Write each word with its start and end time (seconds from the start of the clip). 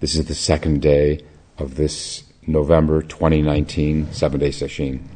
This 0.00 0.16
is 0.16 0.26
the 0.26 0.34
second 0.34 0.82
day 0.82 1.20
of 1.56 1.76
this 1.76 2.24
November 2.46 3.00
2019 3.00 4.12
seven 4.12 4.40
day 4.40 4.50
session. 4.50 5.08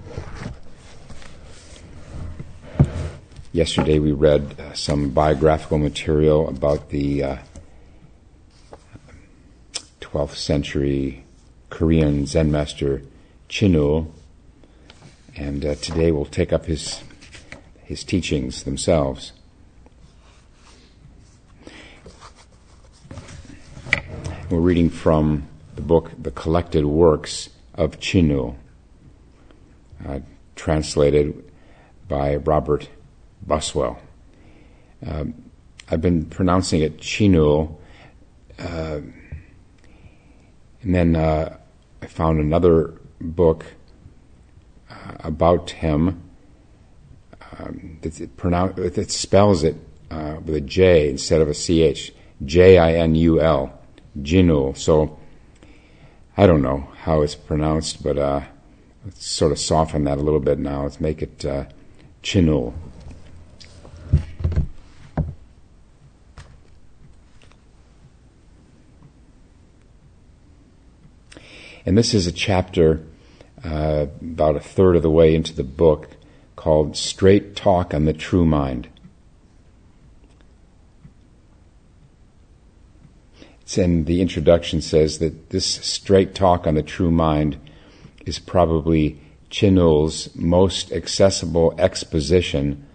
Yesterday 3.52 3.98
we 3.98 4.12
read 4.12 4.54
uh, 4.58 4.72
some 4.74 5.10
biographical 5.10 5.78
material 5.78 6.48
about 6.48 6.90
the 6.90 7.24
uh, 7.24 7.36
12th 10.00 10.36
century 10.36 11.24
Korean 11.70 12.24
Zen 12.24 12.52
master 12.52 13.02
Chinul, 13.48 14.12
and 15.36 15.64
uh, 15.64 15.74
today 15.74 16.12
we'll 16.12 16.24
take 16.24 16.52
up 16.52 16.66
his 16.66 17.02
his 17.82 18.04
teachings 18.04 18.62
themselves. 18.62 19.32
We're 24.50 24.60
reading 24.60 24.88
from 24.88 25.46
the 25.74 25.82
book 25.82 26.10
The 26.18 26.30
Collected 26.30 26.86
Works 26.86 27.50
of 27.74 28.00
Chinu, 28.00 28.56
uh, 30.08 30.20
translated 30.56 31.52
by 32.08 32.36
Robert 32.36 32.88
Buswell. 33.46 33.98
Um, 35.06 35.34
I've 35.90 36.00
been 36.00 36.24
pronouncing 36.24 36.80
it 36.80 36.96
Chinu, 36.96 37.76
uh, 38.58 39.00
and 40.80 40.94
then 40.94 41.14
uh, 41.14 41.58
I 42.00 42.06
found 42.06 42.40
another 42.40 42.94
book 43.20 43.66
uh, 44.90 44.94
about 45.24 45.72
him 45.72 46.22
um, 47.58 47.98
that, 48.00 48.18
it 48.18 49.10
spells 49.10 49.62
it 49.62 49.76
uh, 50.10 50.36
with 50.42 50.54
a 50.54 50.62
J 50.62 51.10
instead 51.10 51.42
of 51.42 51.48
a 51.50 51.54
CH. 51.54 52.12
J 52.46 52.78
I 52.78 52.94
N 52.94 53.14
U 53.14 53.42
L. 53.42 53.77
Jinul. 54.16 54.76
So 54.76 55.18
I 56.36 56.46
don't 56.46 56.62
know 56.62 56.88
how 57.02 57.22
it's 57.22 57.34
pronounced, 57.34 58.02
but 58.02 58.18
uh, 58.18 58.42
let's 59.04 59.26
sort 59.26 59.52
of 59.52 59.58
soften 59.58 60.04
that 60.04 60.18
a 60.18 60.22
little 60.22 60.40
bit 60.40 60.58
now. 60.58 60.84
Let's 60.84 61.00
make 61.00 61.22
it 61.22 61.44
uh, 61.44 61.64
Chinul. 62.22 62.74
And 71.84 71.96
this 71.96 72.12
is 72.12 72.26
a 72.26 72.32
chapter 72.32 73.02
uh, 73.64 74.06
about 74.20 74.56
a 74.56 74.60
third 74.60 74.94
of 74.94 75.02
the 75.02 75.10
way 75.10 75.34
into 75.34 75.54
the 75.54 75.64
book 75.64 76.10
called 76.54 76.96
Straight 76.96 77.56
Talk 77.56 77.94
on 77.94 78.04
the 78.04 78.12
True 78.12 78.44
Mind. 78.44 78.88
And 83.76 84.06
the 84.06 84.22
introduction 84.22 84.80
says 84.80 85.18
that 85.18 85.50
this 85.50 85.66
straight 85.66 86.34
talk 86.34 86.66
on 86.66 86.74
the 86.74 86.82
true 86.82 87.10
mind 87.10 87.58
is 88.24 88.38
probably 88.38 89.20
Chinul's 89.50 90.34
most 90.34 90.92
accessible 90.92 91.74
exposition 91.78 92.86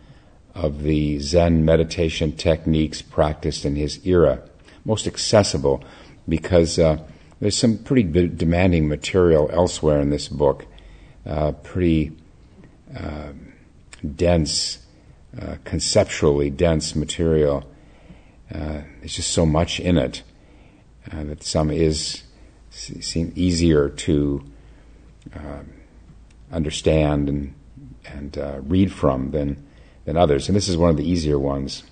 of 0.56 0.84
the 0.84 1.20
Zen 1.20 1.66
meditation 1.66 2.32
techniques 2.32 3.02
practiced 3.02 3.66
in 3.66 3.76
his 3.76 4.04
era. 4.06 4.42
Most 4.86 5.06
accessible 5.08 5.84
because 6.28 6.80
uh, 6.80 6.98
there's 7.40 7.58
some 7.58 7.78
pretty 7.78 8.04
demanding 8.28 8.88
material 8.88 9.50
elsewhere 9.52 10.00
in 10.00 10.10
this 10.10 10.28
book, 10.28 10.66
uh, 11.26 11.52
pretty 11.52 12.12
uh, 12.98 13.34
dense, 14.16 14.80
uh, 15.40 15.56
conceptually 15.64 16.50
dense 16.50 16.96
material. 16.96 17.70
Uh, 18.54 18.82
there's 19.00 19.16
just 19.16 19.32
so 19.32 19.46
much 19.46 19.80
in 19.80 19.98
it 19.98 20.24
uh, 21.12 21.24
that 21.24 21.44
some 21.44 21.70
is 21.72 22.24
seem 22.70 23.32
easier 23.36 23.90
to 23.90 24.44
uh, 25.36 25.60
understand 26.52 27.30
and 27.30 27.54
and 28.06 28.38
uh, 28.38 28.60
read 28.64 28.92
from 28.92 29.32
than 29.32 29.66
than 30.06 30.18
others, 30.18 30.48
and 30.50 30.56
this 30.56 30.68
is 30.68 30.78
one 30.78 30.90
of 30.90 30.98
the 30.98 31.10
easier 31.10 31.40
ones. 31.40 31.84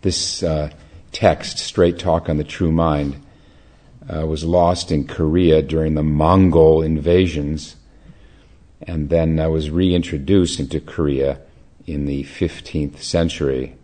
This 0.00 0.42
uh, 0.42 0.70
text, 1.12 1.58
"Straight 1.58 1.98
Talk 1.98 2.28
on 2.28 2.38
the 2.38 2.44
True 2.44 2.72
Mind," 2.72 3.22
uh, 4.12 4.26
was 4.26 4.44
lost 4.44 4.90
in 4.90 5.06
Korea 5.06 5.62
during 5.62 5.94
the 5.94 6.02
Mongol 6.02 6.82
invasions, 6.82 7.76
and 8.82 9.10
then 9.10 9.38
uh, 9.38 9.48
was 9.48 9.70
reintroduced 9.70 10.58
into 10.58 10.80
Korea 10.80 11.40
in 11.86 12.06
the 12.06 12.24
15th 12.24 12.98
century. 12.98 13.76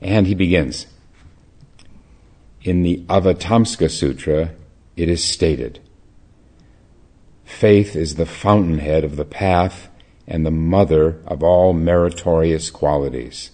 And 0.00 0.26
he 0.26 0.34
begins. 0.34 0.86
In 2.62 2.82
the 2.82 3.04
Avatamsaka 3.08 3.90
Sutra, 3.90 4.50
it 4.96 5.08
is 5.08 5.22
stated 5.22 5.80
Faith 7.44 7.94
is 7.94 8.16
the 8.16 8.26
fountainhead 8.26 9.04
of 9.04 9.16
the 9.16 9.24
path 9.24 9.88
and 10.26 10.44
the 10.44 10.50
mother 10.50 11.22
of 11.26 11.42
all 11.42 11.72
meritorious 11.72 12.70
qualities. 12.70 13.52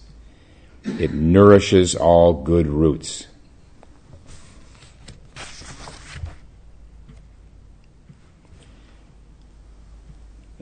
It 0.83 1.13
nourishes 1.13 1.95
all 1.95 2.33
good 2.33 2.67
roots. 2.67 3.27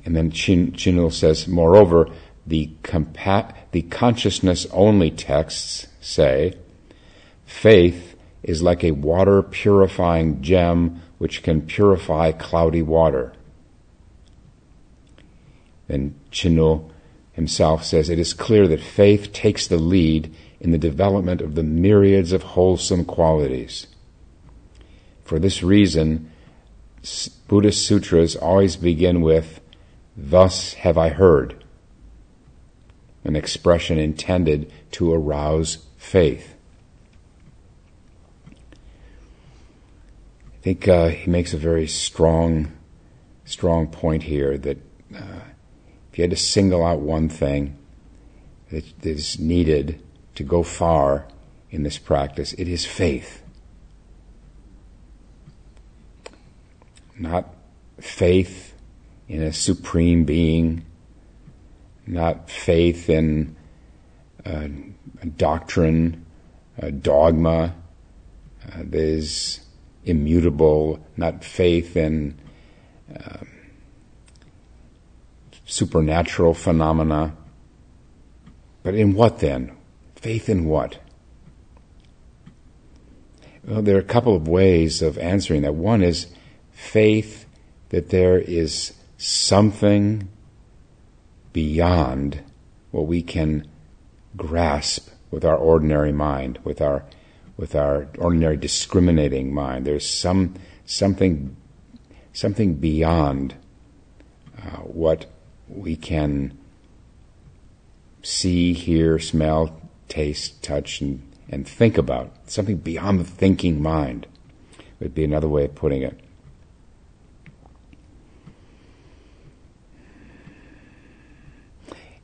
And 0.04 0.16
then 0.16 0.32
Chin, 0.32 0.74
Chinul 0.74 1.14
says, 1.14 1.48
moreover, 1.48 2.10
the, 2.46 2.72
compa- 2.84 3.54
the 3.72 3.84
consciousness 3.84 4.66
only 4.72 5.12
texts 5.12 5.88
say, 6.00 6.58
faith 7.46 8.16
is 8.44 8.62
like 8.62 8.84
a 8.84 8.92
water 8.92 9.42
purifying 9.44 10.42
gem 10.42 11.02
which 11.18 11.44
can 11.44 11.62
purify 11.62 12.32
cloudy 12.32 12.82
water. 12.82 13.34
Then 15.88 16.16
Chinul 16.32 16.90
himself 17.34 17.84
says, 17.84 18.10
It 18.10 18.18
is 18.18 18.34
clear 18.34 18.68
that 18.68 18.82
faith 18.82 19.32
takes 19.32 19.68
the 19.68 19.78
lead 19.78 20.34
in 20.60 20.72
the 20.72 20.78
development 20.78 21.42
of 21.42 21.56
the 21.56 21.64
myriads 21.64 22.32
of 22.32 22.44
wholesome 22.44 23.06
qualities. 23.06 23.88
For 25.24 25.38
this 25.38 25.62
reason, 25.62 26.32
Buddhist 27.48 27.86
sutras 27.86 28.36
always 28.36 28.76
begin 28.76 29.22
with, 29.22 29.60
Thus 30.16 30.74
have 30.74 30.98
I 30.98 31.10
heard 31.10 31.61
an 33.24 33.36
expression 33.36 33.98
intended 33.98 34.72
to 34.92 35.14
arouse 35.14 35.86
faith. 35.98 36.56
I 38.48 40.64
think 40.64 40.88
uh, 40.88 41.10
he 41.10 41.30
makes 41.30 41.54
a 41.54 41.58
very 41.58 41.88
strong, 41.88 42.72
strong 43.46 43.88
point 43.88 44.24
here 44.24 44.58
that 44.58 44.78
uh, 45.16 45.42
if 46.12 46.18
you 46.18 46.24
had 46.24 46.32
to 46.32 46.38
single 46.38 46.84
out 46.84 47.00
one 47.00 47.30
thing 47.30 47.78
that 48.70 49.06
is 49.06 49.40
needed 49.40 50.02
to 50.36 50.44
go 50.44 50.64
far 50.64 51.26
in 51.70 51.84
this 51.84 51.98
practice, 51.98 52.54
it 52.54 52.68
is 52.68 52.86
faith. 52.86 53.44
Not 57.18 57.54
faith 58.00 58.74
in 59.28 59.42
a 59.42 59.54
supreme 59.54 60.26
being, 60.26 60.86
not 62.12 62.50
faith 62.50 63.10
in 63.10 63.56
uh, 64.46 64.68
a 65.22 65.26
doctrine, 65.26 66.26
a 66.78 66.92
dogma 66.92 67.74
uh, 68.68 68.78
that 68.78 68.94
is 68.94 69.62
immutable, 70.04 71.00
not 71.16 71.44
faith 71.44 71.96
in 71.96 72.38
uh, 73.16 73.38
supernatural 75.66 76.54
phenomena. 76.54 77.34
But 78.84 78.96
in 78.96 79.14
what 79.14 79.40
then? 79.40 79.76
Faith 80.16 80.50
in 80.50 80.66
what? 80.66 81.00
Well, 83.64 83.82
there 83.82 83.96
are 83.96 84.00
a 84.00 84.04
couple 84.04 84.36
of 84.36 84.48
ways 84.48 85.02
of 85.02 85.18
answering 85.18 85.62
that. 85.62 85.76
One 85.76 86.04
is 86.04 86.28
faith 86.72 87.46
that 87.90 88.10
there 88.10 88.38
is 88.38 88.94
something 89.18 90.28
beyond 91.54 92.44
what 92.92 93.08
we 93.08 93.22
can 93.22 93.68
grasp 94.36 95.10
with 95.30 95.46
our 95.46 95.56
ordinary 95.56 96.12
mind, 96.12 96.60
with 96.64 96.82
our 96.82 97.04
with 97.58 97.76
our 97.76 98.08
ordinary 98.18 98.58
discriminating 98.58 99.54
mind. 99.54 99.86
There's 99.86 100.08
some 100.08 100.56
something 100.86 101.56
something 102.34 102.76
beyond 102.76 103.56
uh, 104.58 104.78
what 104.78 105.26
we 105.68 105.96
can 105.96 106.58
see, 108.24 108.74
hear, 108.74 109.20
smell, 109.20 109.82
taste, 110.08 110.62
touch, 110.64 111.02
and, 111.02 111.22
and 111.50 111.68
think 111.68 111.98
about. 111.98 112.32
Something 112.46 112.78
beyond 112.78 113.20
the 113.20 113.24
thinking 113.24 113.82
mind 113.82 114.28
would 115.00 115.16
be 115.16 115.24
another 115.24 115.48
way 115.48 115.66
of 115.66 115.76
putting 115.76 116.04
it. 116.04 116.20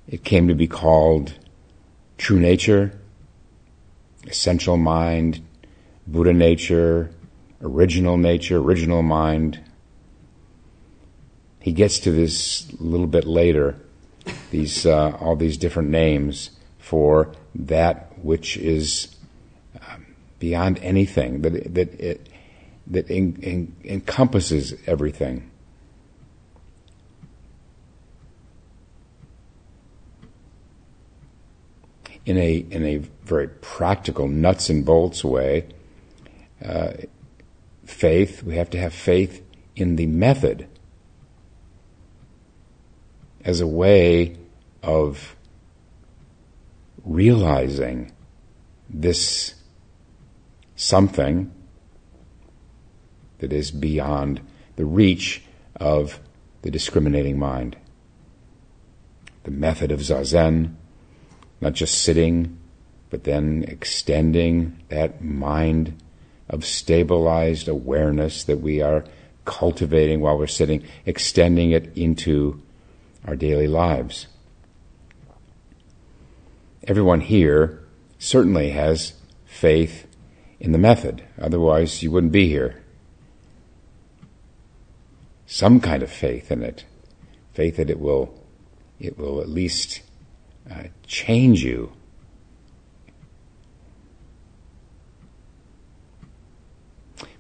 It 0.07 0.23
came 0.23 0.47
to 0.47 0.55
be 0.55 0.67
called 0.67 1.33
true 2.17 2.39
nature, 2.39 2.97
essential 4.25 4.77
mind, 4.77 5.41
Buddha 6.07 6.33
nature, 6.33 7.11
original 7.61 8.17
nature, 8.17 8.57
original 8.57 9.03
mind. 9.03 9.59
He 11.59 11.73
gets 11.73 11.99
to 11.99 12.11
this 12.11 12.69
a 12.79 12.83
little 12.83 13.07
bit 13.07 13.25
later, 13.25 13.75
these 14.51 14.85
uh, 14.85 15.17
all 15.19 15.35
these 15.35 15.57
different 15.57 15.89
names 15.89 16.51
for 16.77 17.33
that 17.53 18.17
which 18.19 18.55
is 18.55 19.13
um, 19.89 20.05
beyond 20.39 20.79
anything 20.81 21.41
that 21.41 21.73
that 21.73 21.99
it 21.99 22.29
that 22.89 23.09
encompasses 23.09 24.73
everything. 24.85 25.51
In 32.27 32.37
a 32.37 32.57
in 32.57 32.85
a 32.85 32.97
very 33.23 33.47
practical 33.47 34.27
nuts 34.27 34.69
and 34.69 34.85
bolts 34.85 35.23
way, 35.23 35.65
uh, 36.63 36.91
faith 37.85 38.43
we 38.43 38.57
have 38.57 38.69
to 38.71 38.77
have 38.77 38.93
faith 38.93 39.41
in 39.77 39.95
the 39.95 40.07
method 40.07 40.67
as 43.45 43.61
a 43.61 43.67
way 43.67 44.35
of 44.83 45.37
realizing 47.05 48.11
this 48.89 49.55
something 50.75 51.49
that 53.39 53.53
is 53.53 53.71
beyond 53.71 54.41
the 54.75 54.85
reach 54.85 55.43
of 55.77 56.19
the 56.61 56.71
discriminating 56.71 57.39
mind. 57.39 57.77
The 59.45 59.51
method 59.51 59.93
of 59.93 60.01
zazen, 60.01 60.75
not 61.61 61.73
just 61.73 62.01
sitting, 62.01 62.57
but 63.09 63.23
then 63.23 63.65
extending 63.67 64.77
that 64.89 65.23
mind 65.23 66.01
of 66.49 66.65
stabilized 66.65 67.67
awareness 67.67 68.43
that 68.45 68.61
we 68.61 68.81
are 68.81 69.03
cultivating 69.45 70.19
while 70.19 70.37
we're 70.37 70.47
sitting, 70.47 70.83
extending 71.05 71.71
it 71.71 71.95
into 71.97 72.61
our 73.25 73.35
daily 73.35 73.67
lives. 73.67 74.27
Everyone 76.83 77.21
here 77.21 77.83
certainly 78.19 78.69
has 78.71 79.13
faith 79.45 80.05
in 80.59 80.71
the 80.71 80.77
method, 80.77 81.23
otherwise, 81.39 82.01
you 82.01 82.11
wouldn't 82.11 82.31
be 82.31 82.47
here 82.47 82.81
some 85.47 85.79
kind 85.79 86.03
of 86.03 86.11
faith 86.11 86.51
in 86.51 86.61
it, 86.61 86.85
faith 87.53 87.77
that 87.77 87.89
it 87.89 87.99
will, 87.99 88.37
it 88.99 89.17
will 89.17 89.41
at 89.41 89.49
least 89.49 90.01
uh, 90.69 90.83
change 91.05 91.63
you. 91.63 91.91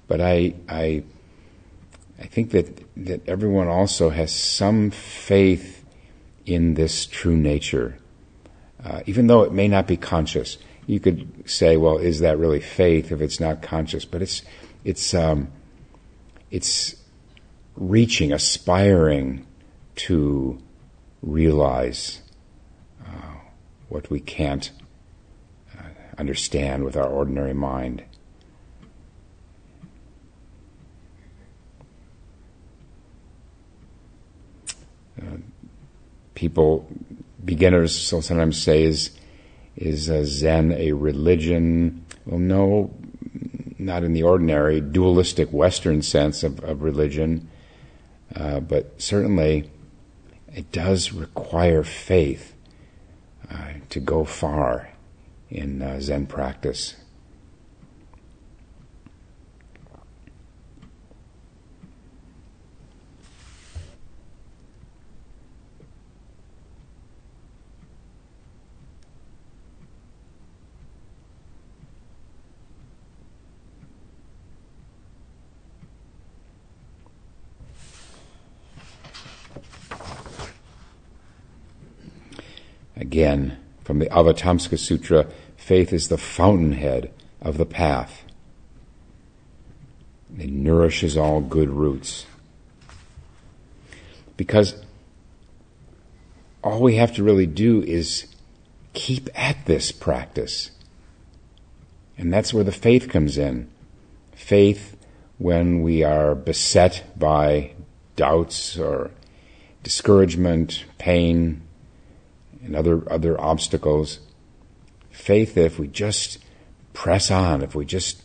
But 0.07 0.21
I, 0.21 0.53
I, 0.69 1.03
I 2.19 2.25
think 2.27 2.51
that, 2.51 2.83
that 3.05 3.27
everyone 3.27 3.67
also 3.67 4.09
has 4.09 4.33
some 4.33 4.89
faith 4.89 5.83
in 6.45 6.75
this 6.75 7.05
true 7.05 7.35
nature, 7.35 7.97
uh, 8.83 9.01
even 9.05 9.27
though 9.27 9.43
it 9.43 9.51
may 9.51 9.67
not 9.67 9.85
be 9.85 9.97
conscious. 9.97 10.57
You 10.85 11.01
could 11.01 11.43
say, 11.49 11.75
well, 11.75 11.97
is 11.97 12.21
that 12.21 12.39
really 12.39 12.61
faith 12.61 13.11
if 13.11 13.19
it's 13.19 13.41
not 13.41 13.61
conscious? 13.61 14.05
But 14.05 14.21
it's, 14.21 14.41
it's, 14.85 15.13
um, 15.13 15.49
it's 16.49 16.95
reaching, 17.75 18.31
aspiring 18.31 19.45
to 19.95 20.57
realize 21.21 22.21
what 23.89 24.09
we 24.09 24.19
can't 24.19 24.71
uh, 25.77 25.83
understand 26.17 26.83
with 26.83 26.95
our 26.95 27.07
ordinary 27.07 27.53
mind. 27.53 28.03
Uh, 35.19 35.37
people, 36.35 36.87
beginners, 37.43 37.95
so 37.95 38.21
sometimes 38.21 38.61
say, 38.61 38.83
is 38.83 39.11
is 39.75 40.09
Zen 40.25 40.71
a 40.73 40.91
religion? 40.91 42.03
Well, 42.25 42.39
no, 42.39 42.93
not 43.77 44.03
in 44.03 44.13
the 44.13 44.23
ordinary 44.23 44.81
dualistic 44.81 45.49
Western 45.53 46.01
sense 46.01 46.43
of, 46.43 46.63
of 46.63 46.81
religion. 46.81 47.47
Uh, 48.35 48.59
but 48.59 48.99
certainly, 49.01 49.69
it 50.53 50.71
does 50.71 51.13
require 51.13 51.83
faith 51.83 52.53
to 53.89 53.99
go 53.99 54.25
far 54.25 54.89
in 55.49 55.81
uh, 55.81 55.99
Zen 55.99 56.27
practice. 56.27 56.95
Again, 83.17 83.57
from 83.83 83.97
the 83.97 84.05
Avatamsaka 84.11 84.77
Sutra, 84.77 85.25
faith 85.55 85.91
is 85.91 86.07
the 86.07 86.19
fountainhead 86.19 87.11
of 87.41 87.57
the 87.57 87.65
path. 87.65 88.23
It 90.37 90.51
nourishes 90.51 91.17
all 91.17 91.41
good 91.41 91.71
roots. 91.71 92.27
Because 94.37 94.75
all 96.63 96.79
we 96.79 96.97
have 96.97 97.11
to 97.15 97.23
really 97.23 97.47
do 97.47 97.81
is 97.81 98.27
keep 98.93 99.31
at 99.33 99.65
this 99.65 99.91
practice. 99.91 100.69
And 102.19 102.31
that's 102.31 102.53
where 102.53 102.63
the 102.63 102.71
faith 102.71 103.09
comes 103.09 103.35
in. 103.35 103.67
Faith 104.35 104.95
when 105.39 105.81
we 105.81 106.03
are 106.03 106.35
beset 106.35 107.03
by 107.17 107.71
doubts 108.15 108.77
or 108.77 109.09
discouragement, 109.81 110.85
pain, 110.99 111.63
and 112.67 112.75
other, 112.75 113.11
other 113.11 113.39
obstacles. 113.39 114.19
Faith 115.09 115.57
if 115.57 115.79
we 115.79 115.87
just 115.87 116.37
press 116.93 117.31
on, 117.31 117.63
if 117.63 117.73
we 117.73 117.85
just 117.85 118.21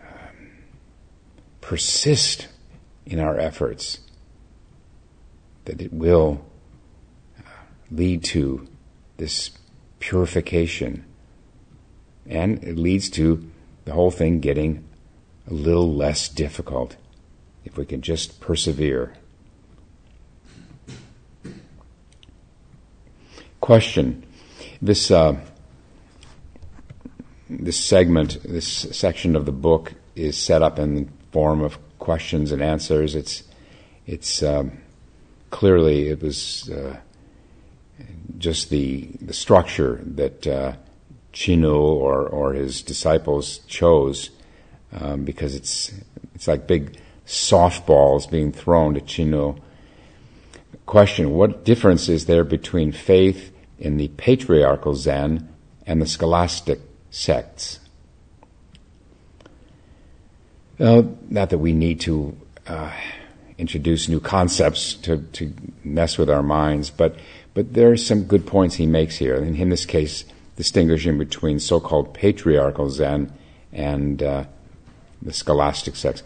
um, 0.00 0.52
persist 1.60 2.48
in 3.04 3.18
our 3.20 3.38
efforts, 3.38 3.98
that 5.66 5.82
it 5.82 5.92
will 5.92 6.44
uh, 7.38 7.42
lead 7.90 8.24
to 8.24 8.66
this 9.18 9.50
purification. 10.00 11.04
And 12.26 12.62
it 12.62 12.76
leads 12.76 13.10
to 13.10 13.50
the 13.84 13.92
whole 13.92 14.10
thing 14.10 14.40
getting 14.40 14.84
a 15.46 15.52
little 15.54 15.92
less 15.94 16.28
difficult 16.28 16.96
if 17.64 17.76
we 17.76 17.84
can 17.84 18.02
just 18.02 18.40
persevere. 18.40 19.14
Question. 23.68 24.24
This 24.80 25.10
uh, 25.10 25.36
this 27.50 27.78
segment, 27.78 28.42
this 28.42 28.66
section 28.66 29.36
of 29.36 29.44
the 29.44 29.52
book 29.52 29.92
is 30.16 30.38
set 30.38 30.62
up 30.62 30.78
in 30.78 30.94
the 30.94 31.06
form 31.32 31.60
of 31.60 31.76
questions 31.98 32.50
and 32.50 32.62
answers. 32.62 33.14
It's 33.14 33.42
it's 34.06 34.42
um, 34.42 34.78
clearly 35.50 36.08
it 36.08 36.22
was 36.22 36.70
uh, 36.70 36.96
just 38.38 38.70
the 38.70 39.10
the 39.20 39.34
structure 39.34 40.00
that 40.02 40.46
uh, 40.46 40.72
Chinul 41.34 41.92
or 42.06 42.26
or 42.26 42.54
his 42.54 42.80
disciples 42.80 43.58
chose 43.66 44.30
um, 44.98 45.26
because 45.26 45.54
it's 45.54 45.92
it's 46.34 46.48
like 46.48 46.66
big 46.66 46.96
softballs 47.26 48.30
being 48.30 48.50
thrown 48.50 48.94
to 48.94 49.02
Chinul. 49.02 49.60
Question: 50.86 51.32
What 51.32 51.66
difference 51.66 52.08
is 52.08 52.24
there 52.24 52.44
between 52.44 52.92
faith 52.92 53.52
in 53.78 53.96
the 53.96 54.08
patriarchal 54.08 54.94
Zen 54.94 55.48
and 55.86 56.02
the 56.02 56.06
scholastic 56.06 56.80
sects. 57.10 57.80
Well, 60.78 61.16
not 61.28 61.50
that 61.50 61.58
we 61.58 61.72
need 61.72 62.00
to 62.00 62.36
uh, 62.66 62.92
introduce 63.56 64.08
new 64.08 64.20
concepts 64.20 64.94
to, 64.94 65.18
to 65.18 65.52
mess 65.82 66.18
with 66.18 66.30
our 66.30 66.42
minds, 66.42 66.90
but, 66.90 67.16
but 67.54 67.74
there 67.74 67.90
are 67.90 67.96
some 67.96 68.24
good 68.24 68.46
points 68.46 68.76
he 68.76 68.86
makes 68.86 69.16
here. 69.16 69.34
And 69.34 69.56
in 69.56 69.70
this 69.70 69.86
case, 69.86 70.24
distinguishing 70.56 71.18
between 71.18 71.58
so 71.58 71.80
called 71.80 72.14
patriarchal 72.14 72.90
Zen 72.90 73.32
and 73.72 74.22
uh, 74.22 74.44
the 75.22 75.32
scholastic 75.32 75.96
sects. 75.96 76.22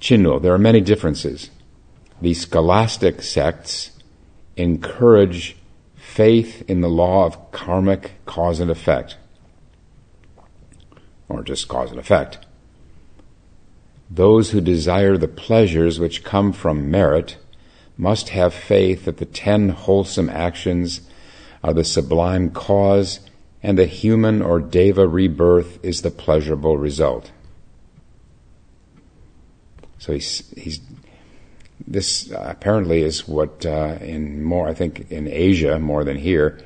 Chinul, 0.00 0.42
there 0.42 0.54
are 0.54 0.58
many 0.58 0.80
differences. 0.80 1.50
The 2.20 2.34
scholastic 2.34 3.22
sects 3.22 3.90
encourage 4.56 5.56
faith 6.12 6.62
in 6.68 6.82
the 6.82 6.90
law 6.90 7.24
of 7.24 7.50
karmic 7.52 8.12
cause 8.26 8.60
and 8.60 8.70
effect, 8.70 9.16
or 11.28 11.42
just 11.42 11.68
cause 11.68 11.90
and 11.90 11.98
effect. 11.98 12.38
Those 14.10 14.50
who 14.50 14.60
desire 14.60 15.16
the 15.16 15.26
pleasures 15.26 15.98
which 15.98 16.22
come 16.22 16.52
from 16.52 16.90
merit 16.90 17.38
must 17.96 18.28
have 18.28 18.52
faith 18.52 19.06
that 19.06 19.16
the 19.16 19.24
ten 19.24 19.70
wholesome 19.70 20.28
actions 20.28 21.00
are 21.64 21.72
the 21.72 21.84
sublime 21.84 22.50
cause 22.50 23.20
and 23.62 23.78
the 23.78 23.86
human 23.86 24.42
or 24.42 24.60
deva 24.60 25.06
rebirth 25.06 25.82
is 25.82 26.02
the 26.02 26.10
pleasurable 26.10 26.76
result. 26.76 27.30
So 29.98 30.12
he's, 30.12 30.52
he's 30.56 30.80
this 31.86 32.30
uh, 32.30 32.46
apparently 32.48 33.02
is 33.02 33.26
what 33.26 33.64
uh, 33.66 33.98
in 34.00 34.42
more 34.42 34.68
I 34.68 34.74
think 34.74 35.10
in 35.10 35.28
Asia 35.28 35.78
more 35.78 36.04
than 36.04 36.16
here 36.16 36.60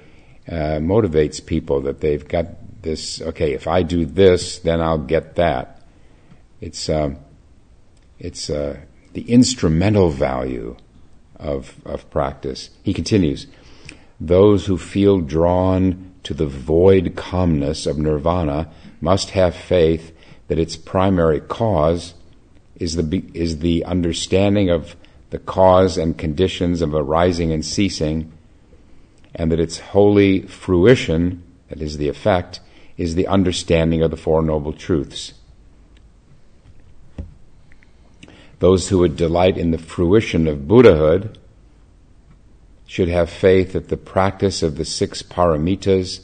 uh, 0.48 0.78
motivates 0.80 1.44
people 1.44 1.80
that 1.82 2.00
they've 2.00 2.26
got 2.26 2.46
this 2.82 3.20
okay 3.20 3.52
if 3.52 3.66
I 3.66 3.82
do 3.82 4.04
this 4.04 4.58
then 4.58 4.80
I'll 4.80 4.98
get 4.98 5.36
that. 5.36 5.82
It's 6.60 6.88
um, 6.88 7.18
it's 8.18 8.48
uh, 8.48 8.80
the 9.12 9.30
instrumental 9.30 10.10
value 10.10 10.76
of 11.36 11.74
of 11.84 12.08
practice. 12.10 12.70
He 12.82 12.94
continues 12.94 13.46
those 14.20 14.66
who 14.66 14.78
feel 14.78 15.20
drawn 15.20 16.14
to 16.22 16.34
the 16.34 16.46
void 16.46 17.14
calmness 17.14 17.86
of 17.86 17.98
nirvana 17.98 18.68
must 19.00 19.30
have 19.30 19.54
faith 19.54 20.16
that 20.48 20.58
its 20.58 20.76
primary 20.76 21.40
cause 21.40 22.14
is 22.76 22.96
the 22.96 23.24
is 23.34 23.58
the 23.58 23.84
understanding 23.84 24.70
of 24.70 24.96
the 25.30 25.38
cause 25.38 25.98
and 25.98 26.16
conditions 26.16 26.82
of 26.82 26.94
arising 26.94 27.52
and 27.52 27.64
ceasing, 27.64 28.32
and 29.34 29.50
that 29.52 29.60
its 29.60 29.78
holy 29.78 30.42
fruition, 30.42 31.42
that 31.68 31.80
is 31.80 31.98
the 31.98 32.08
effect, 32.08 32.60
is 32.96 33.14
the 33.14 33.26
understanding 33.26 34.02
of 34.02 34.10
the 34.10 34.16
Four 34.16 34.42
Noble 34.42 34.72
Truths. 34.72 35.34
Those 38.58 38.88
who 38.88 38.98
would 39.00 39.16
delight 39.16 39.58
in 39.58 39.70
the 39.70 39.78
fruition 39.78 40.46
of 40.46 40.66
Buddhahood 40.66 41.38
should 42.86 43.08
have 43.08 43.28
faith 43.28 43.72
that 43.72 43.88
the 43.88 43.96
practice 43.96 44.62
of 44.62 44.76
the 44.76 44.84
six 44.84 45.22
paramitas 45.22 46.20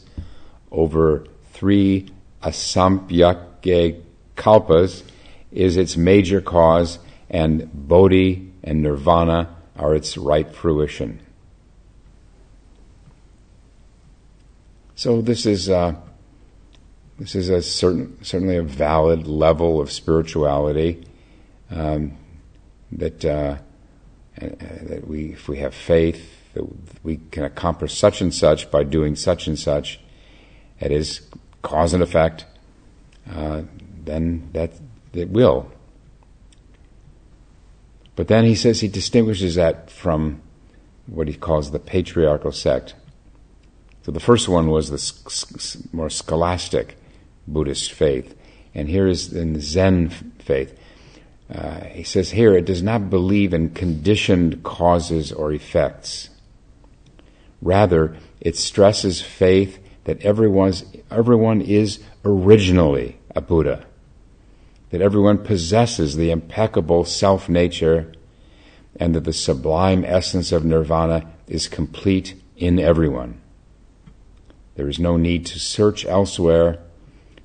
over 0.71 1.26
three 1.50 2.09
asamkhyeya 2.42 4.00
kalpas 4.37 5.02
is 5.50 5.76
its 5.76 5.97
major 5.97 6.40
cause, 6.40 6.99
and 7.28 7.68
bodhi 7.73 8.51
and 8.62 8.83
nirvana 8.83 9.54
are 9.76 9.95
its 9.95 10.16
right 10.16 10.54
fruition. 10.54 11.21
So 14.95 15.21
this 15.21 15.47
is 15.47 15.69
uh, 15.69 15.97
this 17.19 17.35
is 17.35 17.49
a 17.49 17.62
certain 17.62 18.23
certainly 18.23 18.57
a 18.57 18.62
valid 18.62 19.26
level 19.26 19.81
of 19.81 19.90
spirituality 19.90 21.04
um, 21.71 22.16
that 22.92 23.25
uh 23.25 23.57
that 24.37 25.07
we 25.07 25.33
if 25.33 25.49
we 25.49 25.59
have 25.59 25.75
faith 25.75 26.52
that 26.54 26.64
we 27.02 27.16
can 27.31 27.45
accomplish 27.45 27.97
such 27.97 28.21
and 28.21 28.35
such 28.35 28.71
by 28.71 28.85
doing 28.85 29.16
such 29.16 29.47
and 29.47 29.59
such. 29.59 29.99
It 30.81 30.92
is 30.92 31.23
cause 31.62 31.95
and 31.95 32.02
effect. 32.02 32.45
Uh, 33.31 33.62
then 34.04 34.50
that 34.52 34.73
it 35.12 35.31
will. 35.31 35.71
But 38.14 38.28
then 38.28 38.45
he 38.45 38.54
says 38.54 38.81
he 38.81 38.88
distinguishes 38.88 39.54
that 39.54 39.90
from 39.90 40.42
what 41.07 41.28
he 41.28 41.35
calls 41.35 41.71
the 41.71 41.78
patriarchal 41.78 42.52
sect. 42.52 42.95
So 44.02 44.12
the 44.12 44.21
first 44.21 44.49
one 44.49 44.69
was 44.69 44.90
the 44.90 45.88
more 45.92 46.11
scholastic 46.11 46.97
Buddhist 47.47 47.92
faith, 47.92 48.37
and 48.75 48.88
here 48.88 49.07
is 49.07 49.33
in 49.33 49.52
the 49.52 49.61
Zen 49.61 50.11
faith. 50.38 50.78
Uh, 51.52 51.85
he 51.85 52.02
says 52.02 52.31
here 52.31 52.54
it 52.54 52.64
does 52.64 52.83
not 52.83 53.11
believe 53.11 53.52
in 53.52 53.71
conditioned 53.71 54.62
causes 54.62 55.33
or 55.33 55.52
effects. 55.52 56.31
Rather, 57.61 58.16
it 58.40 58.57
stresses 58.57 59.21
faith 59.21 59.78
that 60.04 60.21
everyone's, 60.23 60.85
everyone 61.11 61.61
is 61.61 62.00
originally 62.25 63.19
a 63.37 63.40
Buddha 63.40 63.87
that 64.92 65.00
everyone 65.00 65.38
possesses 65.38 66.16
the 66.16 66.30
impeccable 66.30 67.04
self 67.04 67.49
nature 67.49 68.12
and 68.94 69.14
that 69.14 69.25
the 69.25 69.32
sublime 69.32 70.04
essence 70.04 70.52
of 70.52 70.66
nirvana 70.66 71.26
is 71.49 71.66
complete 71.66 72.34
in 72.58 72.78
everyone. 72.78 73.40
There 74.75 74.88
is 74.88 74.99
no 74.99 75.16
need 75.16 75.46
to 75.46 75.58
search 75.58 76.04
elsewhere. 76.04 76.78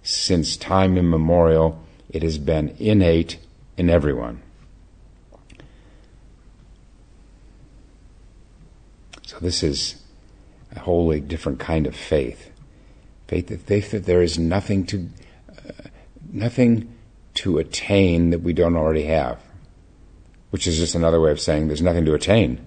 Since 0.03 0.57
time 0.57 0.97
immemorial, 0.97 1.81
it 2.09 2.21
has 2.21 2.37
been 2.37 2.75
innate 2.79 3.39
in 3.77 3.89
everyone. 3.89 4.41
So, 9.23 9.37
this 9.39 9.63
is 9.63 10.01
a 10.75 10.79
wholly 10.79 11.21
different 11.21 11.59
kind 11.59 11.87
of 11.87 11.95
faith. 11.95 12.49
Faith 13.27 13.47
that, 13.47 13.61
faith 13.61 13.91
that 13.91 14.05
there 14.05 14.21
is 14.21 14.37
nothing 14.37 14.85
to, 14.87 15.09
uh, 15.49 15.89
nothing 16.31 16.93
to 17.37 17.59
attain 17.59 18.31
that 18.31 18.41
we 18.41 18.51
don't 18.51 18.75
already 18.75 19.03
have, 19.03 19.39
which 20.49 20.65
is 20.65 20.77
just 20.77 20.95
another 20.95 21.21
way 21.21 21.31
of 21.31 21.39
saying 21.39 21.67
there's 21.67 21.83
nothing 21.83 22.05
to 22.05 22.15
attain. 22.15 22.65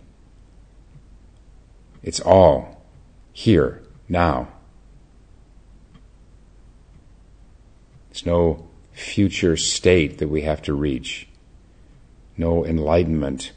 It's 2.04 2.20
all 2.20 2.84
here, 3.32 3.82
now. 4.08 4.48
There's 8.10 8.24
no 8.24 8.68
future 8.92 9.56
state 9.56 10.18
that 10.18 10.28
we 10.28 10.42
have 10.42 10.62
to 10.62 10.72
reach, 10.72 11.26
no 12.36 12.64
enlightenment 12.64 13.50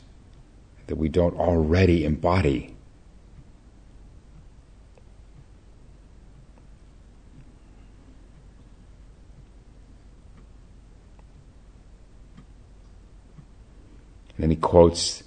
that 0.88 0.96
we 0.96 1.10
don't 1.10 1.38
already 1.38 2.06
embody. 2.06 2.73
Then 14.44 14.50
he 14.50 14.58
quotes 14.58 15.24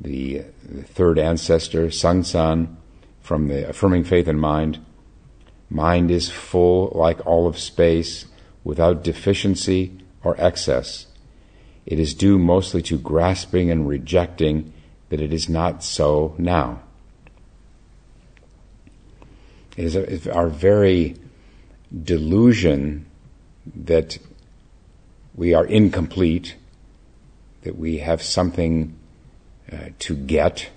the, 0.00 0.44
the 0.62 0.84
third 0.84 1.18
ancestor, 1.18 1.88
Sengcan, 1.88 2.76
from 3.20 3.48
the 3.48 3.68
Affirming 3.68 4.04
Faith 4.04 4.28
and 4.28 4.40
Mind. 4.40 4.78
Mind 5.68 6.12
is 6.12 6.30
full 6.30 6.92
like 6.94 7.26
all 7.26 7.48
of 7.48 7.58
space, 7.58 8.26
without 8.62 9.02
deficiency 9.02 9.98
or 10.22 10.40
excess. 10.40 11.08
It 11.86 11.98
is 11.98 12.14
due 12.14 12.38
mostly 12.38 12.82
to 12.82 12.98
grasping 13.00 13.68
and 13.68 13.88
rejecting 13.88 14.72
that 15.08 15.20
it 15.20 15.32
is 15.32 15.48
not 15.48 15.82
so 15.82 16.36
now. 16.38 16.82
It 19.76 19.86
is, 19.96 20.28
our 20.28 20.46
very 20.46 21.16
delusion 22.04 23.06
that 23.74 24.18
we 25.34 25.52
are 25.52 25.66
incomplete 25.66 26.54
that 27.62 27.76
we 27.76 27.98
have 27.98 28.22
something 28.22 28.96
uh, 29.70 29.90
to 30.00 30.14
get. 30.14 30.68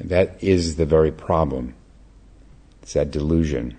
That 0.00 0.42
is 0.42 0.76
the 0.76 0.86
very 0.86 1.10
problem. 1.10 1.74
It's 2.82 2.92
that 2.92 3.10
delusion. 3.10 3.76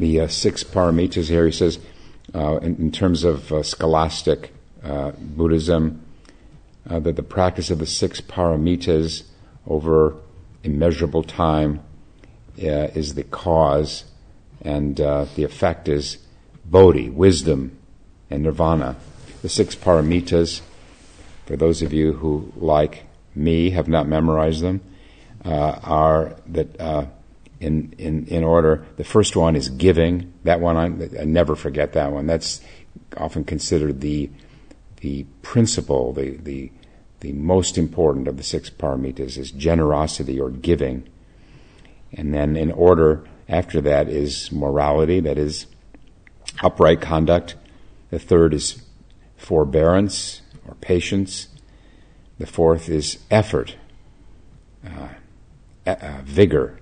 The 0.00 0.20
uh, 0.20 0.28
six 0.28 0.64
paramitas 0.64 1.28
here. 1.28 1.46
He 1.46 1.52
says, 1.52 1.78
uh, 2.34 2.56
in, 2.56 2.76
in, 2.76 2.90
terms 2.90 3.22
of 3.22 3.52
uh, 3.52 3.62
scholastic 3.62 4.52
uh, 4.82 5.12
Buddhism, 5.12 6.02
uh, 6.88 6.98
that 7.00 7.16
the 7.16 7.22
practice 7.22 7.70
of 7.70 7.78
the 7.78 7.86
six 7.86 8.20
paramitas 8.20 9.24
over 9.66 10.16
immeasurable 10.64 11.22
time 11.22 11.80
uh, 12.58 12.88
is 12.94 13.14
the 13.14 13.24
cause, 13.24 14.04
and 14.62 14.96
the 14.96 15.44
effect 15.44 15.88
is 15.88 16.18
bodhi, 16.64 17.10
wisdom, 17.10 17.78
and 18.30 18.42
nirvana. 18.42 18.96
The 19.42 19.48
six 19.48 19.74
paramitas, 19.74 20.60
for 21.46 21.56
those 21.56 21.82
of 21.82 21.92
you 21.92 22.14
who 22.14 22.52
like 22.56 23.04
me, 23.34 23.70
have 23.70 23.88
not 23.88 24.06
memorized 24.08 24.62
them, 24.62 24.80
are 25.44 26.36
that 26.46 27.10
in, 27.60 27.94
in, 27.98 28.26
in 28.26 28.42
order. 28.42 28.86
The 28.96 29.04
first 29.04 29.36
one 29.36 29.54
is 29.54 29.68
giving. 29.68 30.32
That 30.44 30.60
one, 30.60 30.76
I, 30.76 31.20
I, 31.20 31.24
never 31.24 31.54
forget 31.54 31.92
that 31.92 32.10
one. 32.10 32.26
That's 32.26 32.60
often 33.16 33.44
considered 33.44 34.00
the, 34.00 34.30
the 34.96 35.24
principle, 35.42 36.12
the, 36.12 36.30
the, 36.38 36.72
the 37.20 37.32
most 37.32 37.76
important 37.76 38.26
of 38.28 38.38
the 38.38 38.42
six 38.42 38.70
paramitas 38.70 39.36
is 39.36 39.50
generosity 39.50 40.40
or 40.40 40.50
giving. 40.50 41.06
And 42.12 42.34
then 42.34 42.56
in 42.56 42.72
order 42.72 43.24
after 43.48 43.80
that 43.82 44.08
is 44.08 44.50
morality, 44.50 45.20
that 45.20 45.38
is 45.38 45.66
upright 46.62 47.00
conduct. 47.00 47.56
The 48.10 48.18
third 48.18 48.54
is 48.54 48.82
forbearance 49.36 50.42
or 50.66 50.74
patience. 50.76 51.48
The 52.38 52.46
fourth 52.46 52.88
is 52.88 53.18
effort, 53.30 53.76
uh, 54.84 55.08
uh, 55.86 56.22
vigor. 56.24 56.80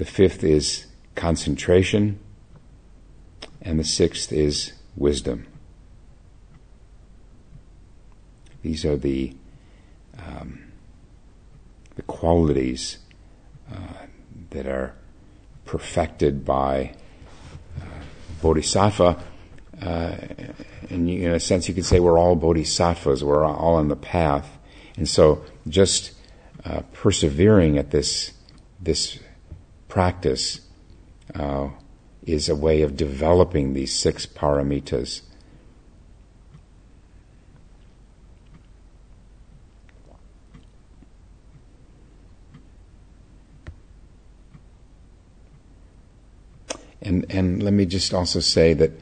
The 0.00 0.06
fifth 0.06 0.42
is 0.42 0.86
concentration. 1.14 2.18
And 3.60 3.78
the 3.78 3.84
sixth 3.84 4.32
is 4.32 4.72
wisdom. 4.96 5.46
These 8.62 8.86
are 8.86 8.96
the 8.96 9.36
um, 10.18 10.72
the 11.96 12.02
qualities 12.02 12.96
uh, 13.70 14.06
that 14.48 14.66
are 14.66 14.94
perfected 15.66 16.46
by 16.46 16.94
uh, 17.78 17.84
bodhisattva. 18.40 19.22
Uh, 19.82 20.16
and 20.88 21.10
you, 21.10 21.28
in 21.28 21.32
a 21.32 21.40
sense, 21.40 21.68
you 21.68 21.74
could 21.74 21.84
say 21.84 22.00
we're 22.00 22.18
all 22.18 22.36
bodhisattvas. 22.36 23.22
We're 23.22 23.44
all 23.44 23.74
on 23.74 23.88
the 23.88 23.96
path, 23.96 24.56
and 24.96 25.06
so 25.06 25.44
just 25.68 26.12
uh, 26.64 26.80
persevering 26.94 27.76
at 27.76 27.90
this 27.90 28.32
this 28.80 29.18
practice 29.90 30.60
uh, 31.34 31.68
is 32.24 32.48
a 32.48 32.56
way 32.56 32.82
of 32.82 32.96
developing 32.96 33.74
these 33.74 33.92
six 33.92 34.24
paramitas. 34.24 35.22
And, 47.02 47.26
and 47.30 47.62
let 47.62 47.72
me 47.72 47.86
just 47.86 48.14
also 48.14 48.40
say 48.40 48.74
that 48.74 48.92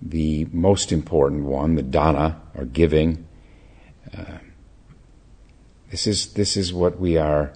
the 0.00 0.46
most 0.52 0.90
important 0.90 1.44
one, 1.44 1.74
the 1.74 1.82
dana, 1.82 2.40
or 2.54 2.64
giving, 2.64 3.26
uh, 4.16 4.38
this 5.90 6.06
is, 6.06 6.32
this 6.32 6.56
is 6.56 6.72
what 6.72 6.98
we 6.98 7.16
are, 7.16 7.52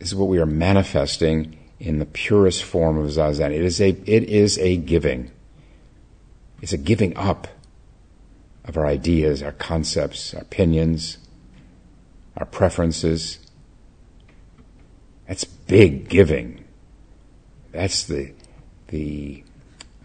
is 0.00 0.14
what 0.14 0.28
we 0.28 0.38
are 0.38 0.46
manifesting 0.46 1.58
in 1.80 1.98
the 1.98 2.06
purest 2.06 2.62
form 2.62 2.98
of 2.98 3.06
zazen. 3.10 3.50
It 3.50 3.62
is 3.62 3.80
a, 3.80 3.90
it 3.90 4.24
is 4.24 4.58
a 4.58 4.76
giving. 4.76 5.30
It's 6.62 6.72
a 6.72 6.78
giving 6.78 7.16
up 7.16 7.48
of 8.64 8.76
our 8.76 8.86
ideas, 8.86 9.42
our 9.42 9.52
concepts, 9.52 10.34
our 10.34 10.40
opinions, 10.40 11.18
our 12.36 12.46
preferences. 12.46 13.38
That's 15.28 15.44
big 15.44 16.08
giving. 16.08 16.64
That's 17.72 18.04
the 18.04 18.32
the 18.88 19.42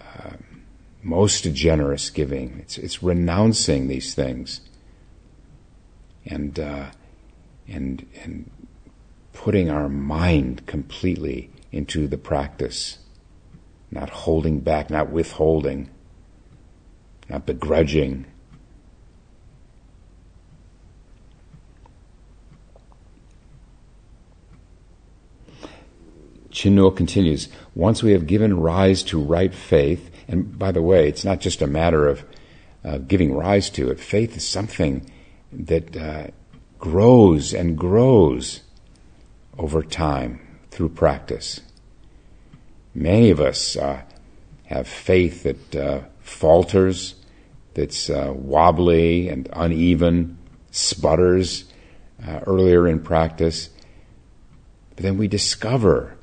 uh, 0.02 0.32
most 1.04 1.44
generous 1.54 2.10
giving. 2.10 2.60
It's 2.60 2.78
it's 2.78 3.04
renouncing 3.04 3.88
these 3.88 4.14
things 4.14 4.62
and 6.26 6.60
uh, 6.60 6.86
and 7.68 8.06
and 8.24 8.50
putting 9.40 9.70
our 9.70 9.88
mind 9.88 10.68
completely 10.68 11.50
into 11.72 12.10
the 12.10 12.18
practice, 12.18 12.98
not 13.90 14.10
holding 14.10 14.60
back, 14.60 14.90
not 14.90 15.10
withholding, 15.10 15.90
not 17.30 17.46
begrudging. 17.46 18.26
Chinul 26.52 26.94
continues, 26.94 27.48
once 27.74 28.04
we 28.04 28.12
have 28.12 28.28
given 28.28 28.60
rise 28.60 29.04
to 29.04 29.18
right 29.18 29.54
faith, 29.54 30.12
and 30.28 30.60
by 30.60 30.74
the 30.74 30.82
way, 30.82 31.08
it's 31.08 31.24
not 31.24 31.40
just 31.40 31.62
a 31.62 31.68
matter 31.68 32.10
of 32.10 32.26
uh, 32.84 32.98
giving 32.98 33.34
rise 33.34 33.70
to 33.70 33.90
it, 33.90 34.02
faith 34.02 34.36
is 34.36 34.46
something 34.46 35.10
that 35.54 35.96
uh, 35.96 36.28
grows 36.78 37.54
and 37.54 37.78
grows 37.78 38.64
over 39.60 39.84
time 39.84 40.40
through 40.72 40.90
practice. 40.90 41.60
Many 42.96 43.30
of 43.30 43.40
us 43.40 43.76
uh, 43.76 44.02
have 44.66 44.88
faith 44.88 45.44
that 45.44 45.76
uh, 45.76 46.00
falters, 46.22 47.16
that's 47.74 48.10
uh, 48.10 48.34
wobbly 48.34 49.28
and 49.28 49.50
uneven, 49.54 50.38
sputters 50.72 51.66
uh, 52.26 52.40
earlier 52.48 52.88
in 52.88 53.02
practice. 53.02 53.70
But 54.96 55.04
then 55.04 55.18
we 55.18 55.28
discover 55.28 56.16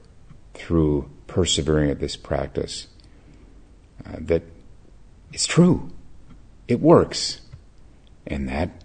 through 0.55 1.11
persevering 1.27 1.91
at 1.91 2.01
this 2.01 2.17
practice 2.17 2.87
uh, 4.07 4.17
that 4.21 4.43
it's 5.33 5.47
true, 5.47 5.91
it 6.69 6.81
works, 6.81 7.43
and 8.27 8.49
that 8.49 8.83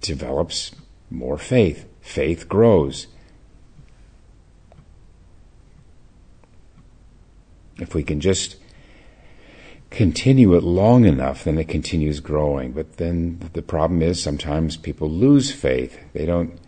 develops 0.00 0.72
more 1.10 1.36
faith. 1.36 1.86
Faith 2.00 2.48
grows. 2.48 3.08
If 7.78 7.94
we 7.94 8.02
can 8.02 8.20
just 8.20 8.56
continue 9.90 10.54
it 10.54 10.62
long 10.62 11.04
enough, 11.04 11.44
then 11.44 11.58
it 11.58 11.68
continues 11.68 12.20
growing. 12.20 12.72
But 12.72 12.96
then 12.96 13.50
the 13.52 13.62
problem 13.62 14.02
is 14.02 14.22
sometimes 14.22 14.76
people 14.76 15.08
lose 15.08 15.52
faith. 15.52 15.98
They 16.12 16.26
don't 16.26 16.58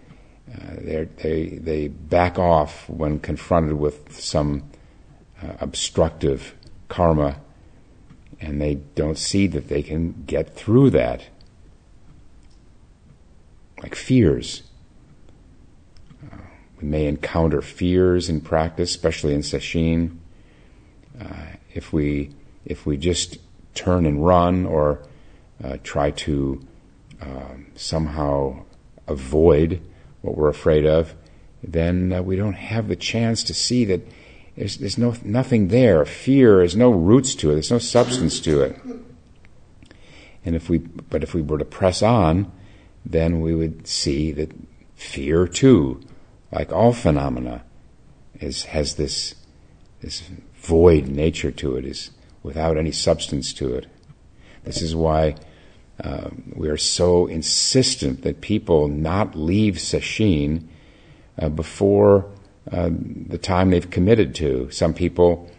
uh, 0.55 1.07
they 1.17 1.59
they 1.61 1.89
back 1.89 2.39
off 2.39 2.89
when 2.89 3.19
confronted 3.19 3.75
with 3.75 4.19
some 4.19 4.63
uh, 5.43 5.55
obstructive 5.61 6.55
karma, 6.89 7.41
and 8.41 8.61
they 8.61 8.77
don't 8.95 9.19
see 9.19 9.47
that 9.49 9.69
they 9.69 9.83
can 9.83 10.23
get 10.27 10.55
through 10.55 10.91
that. 10.91 11.27
Like 13.83 13.95
fears. 13.95 14.63
Uh, 16.33 16.37
we 16.81 16.89
may 16.89 17.07
encounter 17.07 17.61
fears 17.61 18.29
in 18.29 18.41
practice, 18.41 18.91
especially 18.91 19.35
in 19.35 19.41
sesshin. 19.41 20.17
Uh, 21.21 21.57
if 21.73 21.93
we 21.93 22.31
if 22.65 22.85
we 22.85 22.97
just 22.97 23.39
turn 23.75 24.07
and 24.07 24.25
run 24.25 24.67
or 24.67 25.01
uh, 25.63 25.77
try 25.83 26.11
to 26.11 26.61
um, 27.21 27.67
somehow 27.77 28.65
avoid 29.07 29.81
what 30.23 30.37
we're 30.37 30.49
afraid 30.49 30.85
of, 30.85 31.15
then 31.63 32.13
uh, 32.13 32.23
we 32.23 32.37
don't 32.37 32.55
have 32.55 32.89
the 32.89 32.97
chance 32.97 33.43
to 33.45 33.55
see 33.55 33.85
that 33.85 34.07
there's, 34.57 34.79
there's 34.79 34.99
no, 34.99 35.15
nothing 35.23 35.69
there. 35.69 36.05
Fear 36.05 36.63
has 36.63 36.75
no 36.75 36.91
roots 36.91 37.35
to 37.37 37.51
it, 37.51 37.55
there's 37.55 37.71
no 37.71 37.79
substance 37.79 38.41
to 38.41 38.63
it. 38.63 38.81
And 40.45 40.55
if 40.55 40.69
we, 40.69 40.79
but 40.79 41.23
if 41.23 41.35
we 41.35 41.43
were 41.43 41.59
to 41.59 41.65
press 41.65 42.03
on, 42.03 42.51
then 43.05 43.41
we 43.41 43.55
would 43.55 43.87
see 43.87 44.33
that 44.33 44.53
fear 44.95 45.47
too, 45.47 46.01
like 46.51 46.73
all 46.73 46.93
phenomena, 46.93 47.65
is, 48.41 48.65
has 48.65 48.95
this, 48.95 49.35
this 50.01 50.23
void 50.67 51.07
nature 51.07 51.53
to 51.53 51.77
it, 51.77 51.85
is 51.85 52.11
without 52.43 52.77
any 52.77 52.93
substance 52.93 53.53
to 53.55 53.75
it. 53.75 53.87
This 54.65 54.83
is 54.83 54.95
why 54.95 55.37
uh, 56.03 56.31
we 56.55 56.69
are 56.69 56.77
so 56.77 57.27
insistent 57.27 58.23
that 58.23 58.41
people 58.41 58.89
not 58.89 59.37
leave 59.37 59.75
sesshin 59.75 60.67
uh, 61.39 61.49
before 61.49 62.31
uh, 62.73 62.91
the 63.29 63.39
time 63.39 63.71
they've 63.71 63.91
committed 63.91 64.35
to. 64.35 64.69
Some 64.71 64.93
people, 64.93 65.51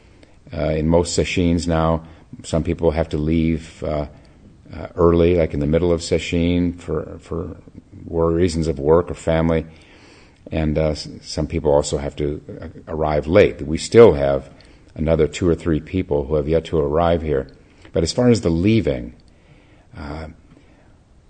uh, 0.53 0.71
in 0.79 0.87
most 0.87 1.17
sesshins 1.17 1.67
now, 1.67 2.03
some 2.43 2.63
people 2.63 2.91
have 2.91 3.09
to 3.09 3.17
leave 3.17 3.81
uh, 3.83 4.07
uh, 4.73 4.87
early, 4.95 5.37
like 5.37 5.53
in 5.53 5.61
the 5.61 5.67
middle 5.67 5.93
of 5.93 6.01
sesshin, 6.01 6.77
for 6.77 7.17
for 7.19 7.55
reasons 8.33 8.67
of 8.67 8.79
work 8.79 9.09
or 9.09 9.15
family, 9.15 9.65
and 10.51 10.77
some 11.21 11.47
people 11.47 11.71
also 11.71 11.97
have 11.97 12.15
to 12.15 12.41
arrive 12.87 13.27
late. 13.27 13.61
We 13.61 13.77
still 13.77 14.13
have 14.13 14.49
another 14.97 15.27
two 15.27 15.47
or 15.47 15.55
three 15.55 15.79
people 15.79 16.25
who 16.25 16.35
have 16.35 16.49
yet 16.49 16.65
to 16.65 16.77
arrive 16.77 17.21
here. 17.21 17.47
But 17.93 18.03
as 18.03 18.11
far 18.11 18.29
as 18.29 18.41
the 18.41 18.49
leaving, 18.49 19.15
uh, 19.95 20.27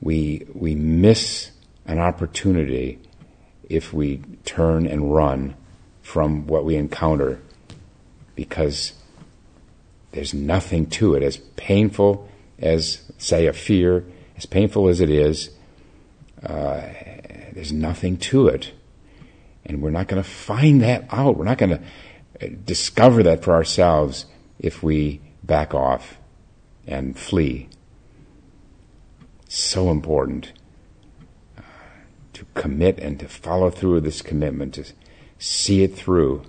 we, 0.02 0.48
we 0.54 0.74
miss 0.74 1.52
an 1.86 2.00
opportunity 2.00 3.00
if 3.70 3.94
we 3.94 4.22
turn 4.46 4.88
and 4.88 5.14
run 5.14 5.56
from 6.02 6.48
what 6.48 6.64
we 6.64 6.76
encounter 6.78 7.42
because 8.36 8.94
there's 10.12 10.34
nothing 10.34 10.88
to 10.88 11.16
it. 11.16 11.24
As 11.24 11.38
painful 11.38 12.30
as, 12.60 13.02
say, 13.18 13.48
a 13.48 13.54
fear, 13.54 14.06
as 14.38 14.46
painful 14.46 14.88
as 14.88 15.02
it 15.02 15.10
is, 15.10 15.50
uh, 16.44 16.82
there's 17.52 17.74
nothing 17.74 18.18
to 18.18 18.48
it. 18.48 18.72
And 19.66 19.82
we're 19.82 19.90
not 19.90 20.08
going 20.08 20.24
to 20.24 20.30
find 20.30 20.82
that 20.84 21.06
out. 21.12 21.38
We're 21.38 21.44
not 21.44 21.58
going 21.58 21.72
to 21.72 21.82
discover 22.66 23.24
that 23.24 23.44
for 23.44 23.54
ourselves 23.54 24.26
if 24.60 24.84
we 24.84 25.22
back 25.44 25.74
off 25.74 26.18
and 26.86 27.18
flee. 27.18 27.70
So 29.50 29.90
important 29.90 30.52
uh, 31.58 31.62
to 32.34 32.46
commit 32.54 33.00
and 33.00 33.20
to 33.20 33.28
follow 33.28 33.70
through 33.70 33.96
with 33.96 34.04
this 34.04 34.22
commitment, 34.22 34.76
to 34.76 34.86
see 35.40 35.84
it 35.84 35.96
through. 35.96 36.44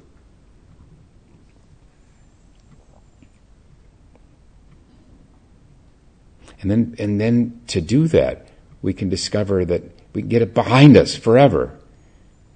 And 6.60 6.70
then, 6.70 6.96
and 6.98 7.20
then 7.20 7.60
to 7.68 7.80
do 7.80 8.08
that, 8.08 8.48
we 8.82 8.92
can 8.92 9.08
discover 9.08 9.64
that 9.64 9.82
we 10.12 10.22
can 10.22 10.28
get 10.28 10.42
it 10.42 10.54
behind 10.54 10.96
us 10.96 11.14
forever. 11.14 11.78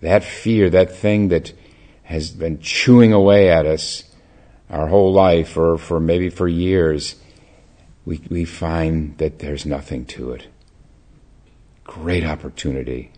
That 0.01 0.25
fear, 0.25 0.69
that 0.71 0.93
thing 0.93 1.29
that 1.29 1.53
has 2.13 2.31
been 2.31 2.61
chewing 2.61 3.13
away 3.13 3.51
at 3.51 3.67
us 3.67 4.05
our 4.71 4.87
whole 4.87 5.13
life 5.13 5.57
or 5.57 5.77
for 5.77 6.01
maybe 6.01 6.31
for 6.31 6.49
years, 6.49 7.17
we, 8.05 8.21
we 8.31 8.45
find 8.45 9.19
that 9.19 9.39
there's 9.39 9.67
nothing 9.67 10.05
to 10.07 10.33
it. 10.33 10.47
Great 11.85 12.25
opportunity. 12.25 13.13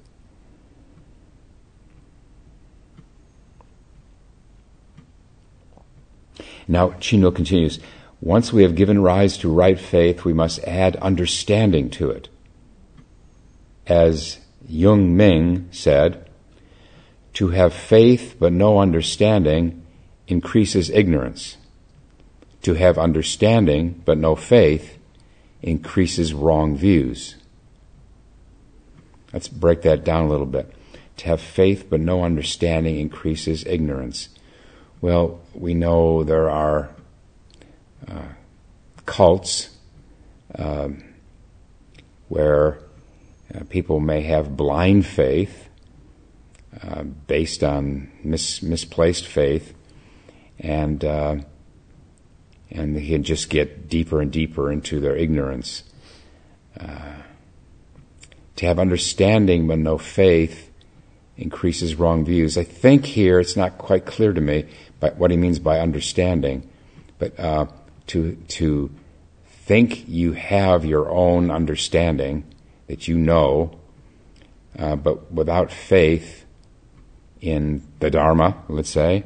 Now, 6.67 6.91
Chinul 6.93 7.35
continues 7.35 7.79
once 8.21 8.53
we 8.53 8.63
have 8.63 8.75
given 8.75 9.03
rise 9.03 9.37
to 9.39 9.53
right 9.53 9.79
faith, 9.79 10.25
we 10.25 10.33
must 10.33 10.59
add 10.61 10.97
understanding 10.97 11.91
to 11.91 12.11
it. 12.11 12.29
As 13.87 14.39
Yung-ming 14.67 15.69
said, 15.73 16.24
to 17.35 17.49
have 17.49 17.75
faith 17.75 18.37
but 18.39 18.53
no 18.53 18.79
understanding 18.79 19.85
increases 20.27 20.91
ignorance. 20.91 21.57
To 22.63 22.75
have 22.75 22.99
understanding 22.99 24.03
but 24.05 24.19
no 24.19 24.35
faith 24.35 24.99
increases 25.61 26.33
wrong 26.33 26.77
views. 26.77 27.37
Let's 29.33 29.49
break 29.49 29.83
that 29.83 30.05
down 30.05 30.27
a 30.27 30.29
little 30.29 30.47
bit. 30.47 30.73
To 31.19 31.27
have 31.27 31.41
faith 31.41 31.87
but 31.91 32.01
no 32.01 32.25
understanding 32.25 32.99
increases 32.99 33.65
ignorance. 33.67 34.29
Well, 35.01 35.41
we 35.53 35.75
know 35.75 36.25
there 36.25 36.49
are 36.49 36.91
uh, 38.09 38.29
cults 39.07 39.71
um, 40.55 41.05
where 42.29 42.79
uh, 43.55 43.65
people 43.69 44.01
may 44.01 44.23
have 44.23 44.57
blind 44.57 45.05
faith 45.05 45.64
uh, 46.83 47.03
based 47.03 47.63
on 47.63 48.11
mis- 48.23 48.63
misplaced 48.63 49.27
faith, 49.27 49.75
and 50.59 51.05
uh, 51.05 51.37
and 52.71 52.97
they 52.97 53.07
can 53.07 53.23
just 53.23 53.51
get 53.51 53.89
deeper 53.89 54.21
and 54.21 54.33
deeper 54.33 54.71
into 54.71 55.01
their 55.01 55.17
ignorance. 55.17 55.85
Uh, 56.79 57.13
to 58.57 58.67
have 58.67 58.79
understanding 58.79 59.67
but 59.67 59.79
no 59.79 59.99
faith 59.99 60.71
increases 61.37 61.97
wrong 61.97 62.25
views. 62.25 62.57
I 62.57 62.63
think 62.63 63.05
here 63.05 63.41
it's 63.41 63.57
not 63.57 63.79
quite 63.79 64.07
clear 64.07 64.33
to 64.33 64.41
me 64.41 64.67
but 65.05 65.19
what 65.19 65.31
he 65.31 65.37
means 65.37 65.59
by 65.59 65.81
understanding, 65.81 66.67
but 67.19 67.39
uh, 67.39 67.67
to, 68.07 68.37
to 68.49 68.91
think 69.47 70.09
you 70.09 70.33
have 70.33 70.87
your 70.87 71.11
own 71.11 71.51
understanding, 71.51 72.45
that 72.87 73.07
you 73.07 73.19
know, 73.19 73.79
uh, 74.79 74.97
but 74.97 75.31
without 75.31 75.71
faith 75.71 76.44
in 77.45 77.83
the 78.01 78.11
Dharma, 78.11 78.57
let's 78.69 78.91
say, 78.91 79.25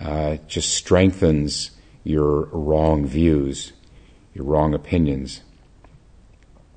uh, 0.00 0.36
just 0.46 0.74
strengthens 0.74 1.70
your 2.04 2.44
wrong 2.46 3.06
views, 3.06 3.72
your 4.34 4.44
wrong 4.44 4.74
opinions. 4.74 5.40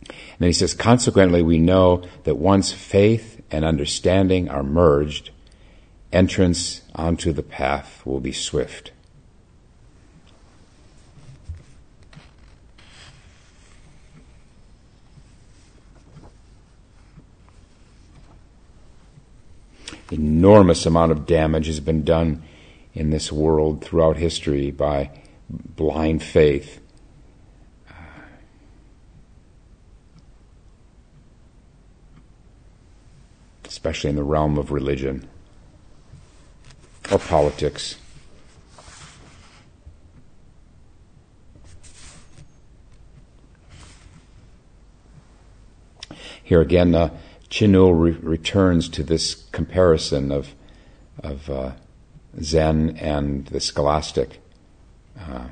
And 0.08 0.40
then 0.40 0.50
he 0.50 0.54
says, 0.54 0.74
consequently, 0.74 1.42
we 1.42 1.60
know 1.60 2.04
that 2.24 2.36
once 2.36 2.72
faith 2.72 3.42
and 3.52 3.64
understanding 3.64 4.50
are 4.50 4.64
merged, 4.64 5.32
entrance 6.12 6.82
onto 6.96 7.34
the 7.34 7.44
path 7.44 8.06
will 8.06 8.20
be 8.20 8.32
swift. 8.32 8.92
Enormous 20.14 20.86
amount 20.86 21.12
of 21.12 21.26
damage 21.26 21.68
has 21.68 21.80
been 21.80 22.04
done 22.04 22.44
in 22.94 23.10
this 23.10 23.32
world 23.32 23.84
throughout 23.84 24.18
history 24.18 24.72
by 24.72 25.10
blind 25.50 26.24
faith. 26.24 26.80
Especially 33.66 34.12
in 34.12 34.16
the 34.16 34.24
realm 34.24 34.58
of 34.58 34.72
religion 34.72 35.28
or 37.12 37.18
politics. 37.18 37.98
Here 46.44 46.62
again, 46.62 46.94
uh, 46.94 47.10
Chinul 47.54 47.94
re- 47.96 48.18
returns 48.24 48.90
to 48.90 49.04
this 49.04 49.36
comparison 49.52 50.32
of, 50.32 50.56
of 51.24 51.48
uh, 51.52 51.74
Zen 52.42 52.98
and 53.00 53.46
the 53.46 53.60
scholastic. 53.60 54.42
Uh, 55.20 55.50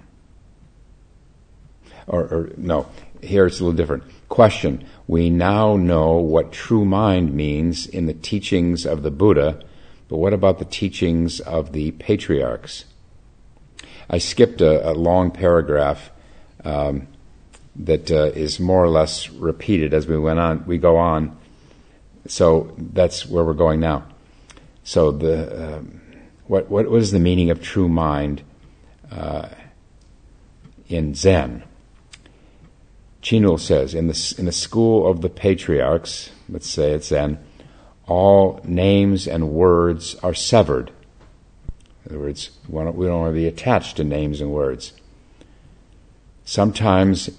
or, 2.08 2.22
or, 2.22 2.50
no, 2.58 2.88
here 3.22 3.46
it's 3.46 3.60
a 3.60 3.64
little 3.64 3.78
different. 3.78 4.04
Question 4.30 4.84
We 5.06 5.30
now 5.30 5.76
know 5.76 6.14
what 6.14 6.52
true 6.52 6.86
mind 6.86 7.36
means 7.36 7.86
in 7.86 8.08
the 8.08 8.16
teachings 8.16 8.84
of 8.84 9.04
the 9.04 9.12
Buddha, 9.12 9.64
but 10.08 10.18
what 10.18 10.34
about 10.34 10.58
the 10.58 10.66
teachings 10.66 11.40
of 11.40 11.72
the 11.72 11.92
patriarchs? 11.92 12.86
I 14.10 14.18
skipped 14.18 14.60
a, 14.60 14.90
a 14.90 14.94
long 14.94 15.30
paragraph 15.30 16.10
um, 16.66 17.08
that 17.76 18.10
uh, 18.10 18.32
is 18.34 18.60
more 18.60 18.84
or 18.84 18.90
less 18.90 19.30
repeated 19.30 19.94
as 19.94 20.08
we 20.08 20.18
went 20.18 20.40
on. 20.40 20.66
We 20.66 20.80
go 20.80 20.98
on 20.98 21.38
so 22.28 22.74
that's 22.78 23.26
where 23.26 23.44
we're 23.44 23.54
going 23.54 23.80
now. 23.80 24.06
So 24.84 25.12
the 25.12 25.78
uh, 25.78 25.82
what 26.48 26.70
what 26.70 26.90
was 26.90 27.12
the 27.12 27.20
meaning 27.20 27.50
of 27.50 27.62
true 27.62 27.88
mind 27.88 28.44
uh, 29.12 29.50
in 30.88 31.16
Zen? 31.16 31.64
Chinul 33.22 33.60
says 33.60 33.94
in 33.94 34.08
the 34.08 34.36
in 34.38 34.46
the 34.46 34.52
school 34.52 35.10
of 35.10 35.22
the 35.22 35.30
patriarchs, 35.30 36.32
let's 36.50 36.70
say 36.70 36.92
it's 36.92 37.08
Zen, 37.08 37.38
all 38.08 38.60
names 38.64 39.28
and 39.28 39.50
words 39.52 40.16
are 40.16 40.34
severed. 40.34 40.92
In 42.06 42.12
other 42.12 42.20
words, 42.20 42.50
we 42.68 42.84
don't, 42.84 42.96
we 42.96 43.06
don't 43.06 43.22
want 43.22 43.32
to 43.32 43.40
be 43.40 43.48
attached 43.48 43.98
to 43.98 44.04
names 44.04 44.42
and 44.42 44.52
words. 44.52 44.94
Sometimes 46.44 47.30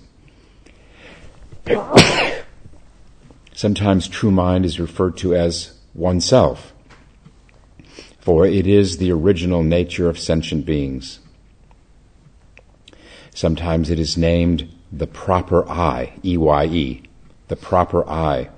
Sometimes 3.63 4.09
true 4.09 4.33
mind 4.33 4.65
is 4.65 4.81
referred 4.81 5.17
to 5.19 5.37
as 5.37 5.75
oneself, 5.95 6.73
for 8.19 8.45
it 8.45 8.67
is 8.67 8.97
the 8.97 9.13
original 9.13 9.63
nature 9.63 10.09
of 10.09 10.19
sentient 10.19 10.67
beings. 10.67 11.21
Sometimes 13.33 13.89
it 13.89 14.01
is 14.01 14.17
named 14.17 14.69
the 14.91 15.07
proper 15.07 15.65
I, 15.71 16.13
E 16.25 16.37
Y 16.37 16.65
E, 16.65 17.03
the 17.47 17.55
proper 17.55 18.05
I, 18.11 18.51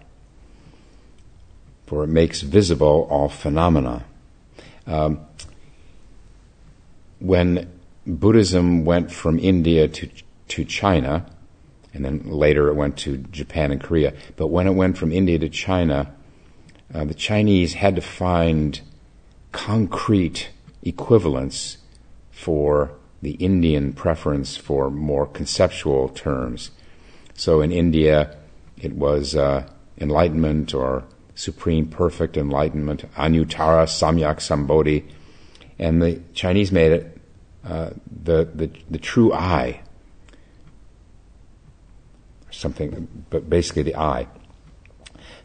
for 1.86 2.04
it 2.04 2.08
makes 2.08 2.40
visible 2.40 3.06
all 3.10 3.28
phenomena. 3.28 4.06
Um, 4.86 5.20
when 7.18 7.70
Buddhism 8.06 8.86
went 8.86 9.12
from 9.12 9.38
India 9.38 9.86
to, 9.86 10.08
to 10.48 10.64
China, 10.64 11.26
and 11.94 12.04
then 12.04 12.28
later 12.28 12.68
it 12.68 12.74
went 12.74 12.96
to 12.98 13.16
Japan 13.16 13.70
and 13.70 13.80
Korea. 13.80 14.12
But 14.37 14.48
when 14.48 14.66
it 14.66 14.72
went 14.74 14.98
from 14.98 15.12
India 15.12 15.38
to 15.38 15.48
China, 15.48 16.12
uh, 16.92 17.04
the 17.04 17.14
Chinese 17.14 17.74
had 17.74 17.96
to 17.96 18.02
find 18.02 18.80
concrete 19.52 20.50
equivalents 20.83 21.78
for 22.30 22.90
the 23.22 23.33
Indian 23.33 23.92
preference 23.92 24.57
for 24.57 24.90
more 24.90 25.26
conceptual 25.26 26.09
terms. 26.09 26.72
So 27.35 27.62
in 27.62 27.72
India, 27.72 28.37
it 28.76 28.92
was 28.92 29.35
uh, 29.35 29.66
enlightenment 29.98 30.74
or 30.74 31.04
supreme 31.35 31.87
perfect 31.87 32.37
enlightenment, 32.37 33.04
anuttara 33.14 33.87
samyak 33.87 34.38
sambodhi, 34.38 35.04
and 35.78 36.02
the 36.02 36.20
Chinese 36.35 36.70
made 36.70 36.92
it 36.92 37.18
uh, 37.64 37.90
the, 38.24 38.44
the 38.54 38.70
the 38.90 38.98
true 38.98 39.33
I, 39.33 39.80
something, 42.54 43.26
but 43.30 43.48
basically 43.50 43.82
the 43.82 43.96
eye. 43.96 44.26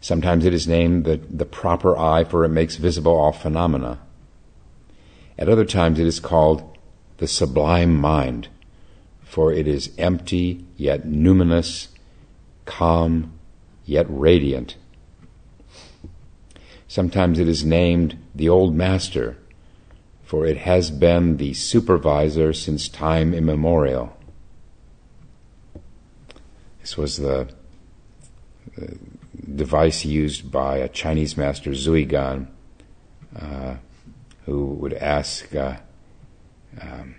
Sometimes 0.02 0.46
it 0.46 0.54
is 0.54 0.68
named 0.68 1.06
the, 1.06 1.18
the 1.18 1.46
proper 1.46 1.98
eye, 1.98 2.24
for 2.24 2.46
it 2.46 2.50
makes 2.50 2.78
visible 2.78 3.16
all 3.16 3.32
phenomena. 3.32 4.00
At 5.38 5.50
other 5.50 5.66
times 5.66 6.00
it 6.00 6.08
is 6.08 6.20
called 6.20 6.78
the 7.18 7.28
sublime 7.28 7.96
mind, 7.96 8.48
for 9.22 9.52
it 9.52 9.68
is 9.68 9.92
empty 9.98 10.66
yet 10.78 11.06
numinous, 11.06 11.90
calm 12.66 13.34
yet 13.86 14.06
radiant. 14.10 14.76
Sometimes 16.88 17.40
it 17.40 17.48
is 17.48 17.64
named 17.64 18.18
the 18.34 18.50
Old 18.50 18.74
Master, 18.74 19.38
for 20.24 20.46
it 20.46 20.58
has 20.58 20.92
been 20.92 21.38
the 21.38 21.54
supervisor 21.54 22.54
since 22.54 22.88
time 22.88 23.34
immemorial. 23.34 24.16
This 26.90 26.98
was 26.98 27.18
the, 27.18 27.48
the 28.76 28.98
device 29.56 30.06
used 30.06 30.52
by 30.52 30.78
a 30.78 30.90
Chinese 30.90 31.38
master, 31.38 31.70
Zuigan, 31.70 32.48
uh, 33.40 33.76
who 34.48 34.66
would 34.70 34.94
ask, 34.94 35.56
uh, 35.56 35.76
um, 36.82 37.14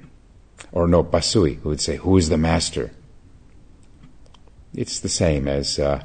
or 0.73 0.89
no, 0.89 1.05
Bassui, 1.05 1.61
who 1.61 1.69
would 1.69 1.81
say, 1.81 1.99
Who 1.99 2.17
is 2.17 2.31
the 2.31 2.37
master? 2.37 2.91
It's 4.75 4.99
the 4.99 5.09
same 5.09 5.47
as 5.47 5.79
uh, 5.79 6.03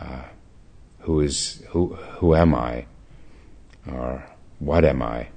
uh, 0.00 0.22
who 1.00 1.20
is 1.20 1.62
who 1.68 1.96
who 1.96 2.34
am 2.34 2.54
I 2.54 2.86
or 3.86 4.24
what 4.58 4.86
am 4.86 5.02
I? 5.02 5.28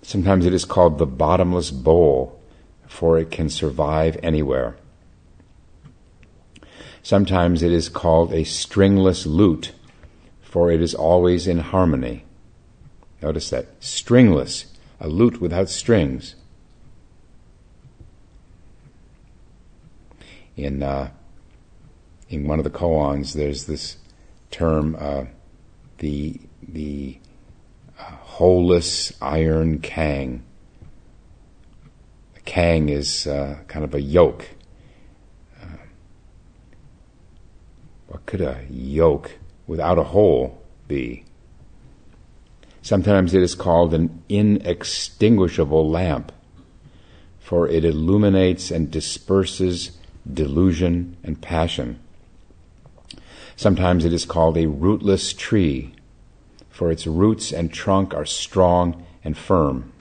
Sometimes 0.00 0.46
it 0.46 0.54
is 0.54 0.64
called 0.64 0.96
the 0.96 1.06
bottomless 1.06 1.70
bowl, 1.70 2.41
for 2.92 3.18
it 3.18 3.30
can 3.30 3.48
survive 3.48 4.18
anywhere. 4.22 4.76
Sometimes 7.02 7.62
it 7.62 7.72
is 7.72 7.88
called 7.88 8.32
a 8.34 8.44
stringless 8.44 9.24
lute, 9.24 9.72
for 10.42 10.70
it 10.70 10.82
is 10.82 10.94
always 10.94 11.46
in 11.46 11.58
harmony. 11.58 12.26
Notice 13.22 13.48
that. 13.48 13.68
Stringless, 13.80 14.66
a 15.00 15.08
lute 15.08 15.40
without 15.40 15.70
strings. 15.70 16.34
In, 20.54 20.82
uh, 20.82 21.10
in 22.28 22.46
one 22.46 22.58
of 22.58 22.64
the 22.64 22.70
koans, 22.70 23.32
there's 23.32 23.64
this 23.64 23.96
term, 24.50 24.96
uh, 25.00 25.24
the, 25.98 26.38
the 26.62 27.18
uh, 27.98 28.02
holeless 28.02 29.14
iron 29.22 29.78
kang. 29.78 30.44
Kang 32.44 32.88
is 32.88 33.26
uh, 33.26 33.58
kind 33.68 33.84
of 33.84 33.94
a 33.94 34.00
yoke 34.00 34.48
What 38.12 38.26
could 38.26 38.42
a 38.42 38.66
yoke 38.68 39.38
without 39.66 39.98
a 39.98 40.04
hole 40.04 40.62
be? 40.86 41.24
Sometimes 42.82 43.32
it 43.32 43.40
is 43.40 43.54
called 43.54 43.94
an 43.94 44.22
inextinguishable 44.28 45.88
lamp, 45.88 46.30
for 47.40 47.66
it 47.66 47.86
illuminates 47.86 48.70
and 48.70 48.90
disperses 48.90 49.92
delusion 50.30 51.16
and 51.24 51.40
passion. 51.40 52.00
Sometimes 53.56 54.04
it 54.04 54.12
is 54.12 54.26
called 54.26 54.58
a 54.58 54.68
rootless 54.68 55.32
tree, 55.32 55.94
for 56.68 56.92
its 56.92 57.06
roots 57.06 57.50
and 57.50 57.72
trunk 57.72 58.12
are 58.12 58.26
strong 58.26 59.06
and 59.24 59.38
firm. 59.38 59.91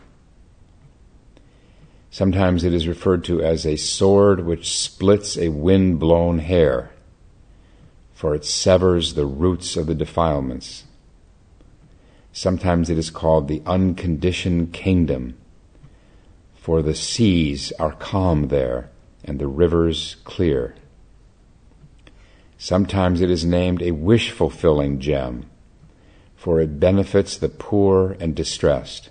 Sometimes 2.11 2.63
it 2.63 2.73
is 2.73 2.87
referred 2.87 3.23
to 3.23 3.41
as 3.41 3.65
a 3.65 3.77
sword 3.77 4.45
which 4.45 4.77
splits 4.77 5.37
a 5.37 5.49
wind 5.49 5.99
blown 5.99 6.37
hair 6.39 6.91
for 8.21 8.35
it 8.35 8.45
severs 8.45 9.15
the 9.15 9.25
roots 9.25 9.75
of 9.75 9.87
the 9.87 9.95
defilements. 9.95 10.83
Sometimes 12.31 12.87
it 12.87 12.95
is 12.95 13.09
called 13.09 13.47
the 13.47 13.63
unconditioned 13.65 14.71
kingdom, 14.71 15.35
for 16.53 16.83
the 16.83 16.93
seas 16.93 17.73
are 17.79 17.93
calm 17.93 18.49
there 18.49 18.91
and 19.25 19.39
the 19.39 19.47
rivers 19.47 20.17
clear. 20.23 20.75
Sometimes 22.59 23.21
it 23.21 23.31
is 23.31 23.43
named 23.43 23.81
a 23.81 23.89
wish 23.89 24.29
fulfilling 24.29 24.99
gem, 24.99 25.49
for 26.35 26.59
it 26.59 26.79
benefits 26.79 27.35
the 27.35 27.49
poor 27.49 28.15
and 28.19 28.35
distressed. 28.35 29.09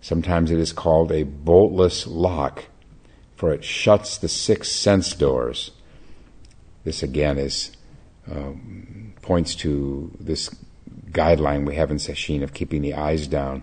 Sometimes 0.00 0.50
it 0.50 0.58
is 0.58 0.72
called 0.72 1.12
a 1.12 1.24
boltless 1.24 2.06
lock, 2.06 2.64
for 3.36 3.52
it 3.52 3.64
shuts 3.64 4.16
the 4.16 4.28
six 4.28 4.70
sense 4.70 5.14
doors 5.14 5.72
this 6.84 7.02
again 7.02 7.38
is 7.38 7.72
um, 8.30 9.14
points 9.22 9.54
to 9.56 10.10
this 10.18 10.50
guideline 11.10 11.66
we 11.66 11.74
have 11.74 11.90
in 11.90 11.98
Sesshin 11.98 12.42
of 12.42 12.54
keeping 12.54 12.82
the 12.82 12.94
eyes 12.94 13.26
down. 13.26 13.62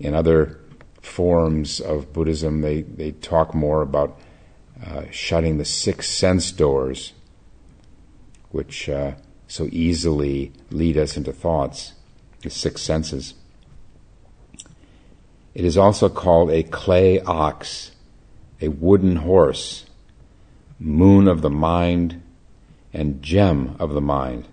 In 0.00 0.14
other 0.14 0.60
forms 1.00 1.80
of 1.80 2.12
Buddhism, 2.12 2.60
they, 2.60 2.82
they 2.82 3.12
talk 3.12 3.54
more 3.54 3.82
about 3.82 4.20
uh, 4.84 5.04
shutting 5.10 5.58
the 5.58 5.64
six 5.64 6.08
sense 6.08 6.50
doors, 6.52 7.12
which 8.50 8.88
uh, 8.88 9.12
so 9.46 9.68
easily 9.70 10.52
lead 10.70 10.96
us 10.96 11.16
into 11.16 11.32
thoughts, 11.32 11.94
the 12.42 12.50
six 12.50 12.82
senses. 12.82 13.34
It 15.58 15.64
is 15.64 15.76
also 15.76 16.08
called 16.08 16.52
a 16.52 16.62
clay 16.62 17.20
ox, 17.20 17.90
a 18.60 18.68
wooden 18.68 19.16
horse, 19.16 19.86
moon 20.78 21.26
of 21.26 21.42
the 21.42 21.50
mind, 21.50 22.22
and 22.92 23.20
gem 23.20 23.74
of 23.80 23.90
the 23.90 24.00
mind. 24.00 24.46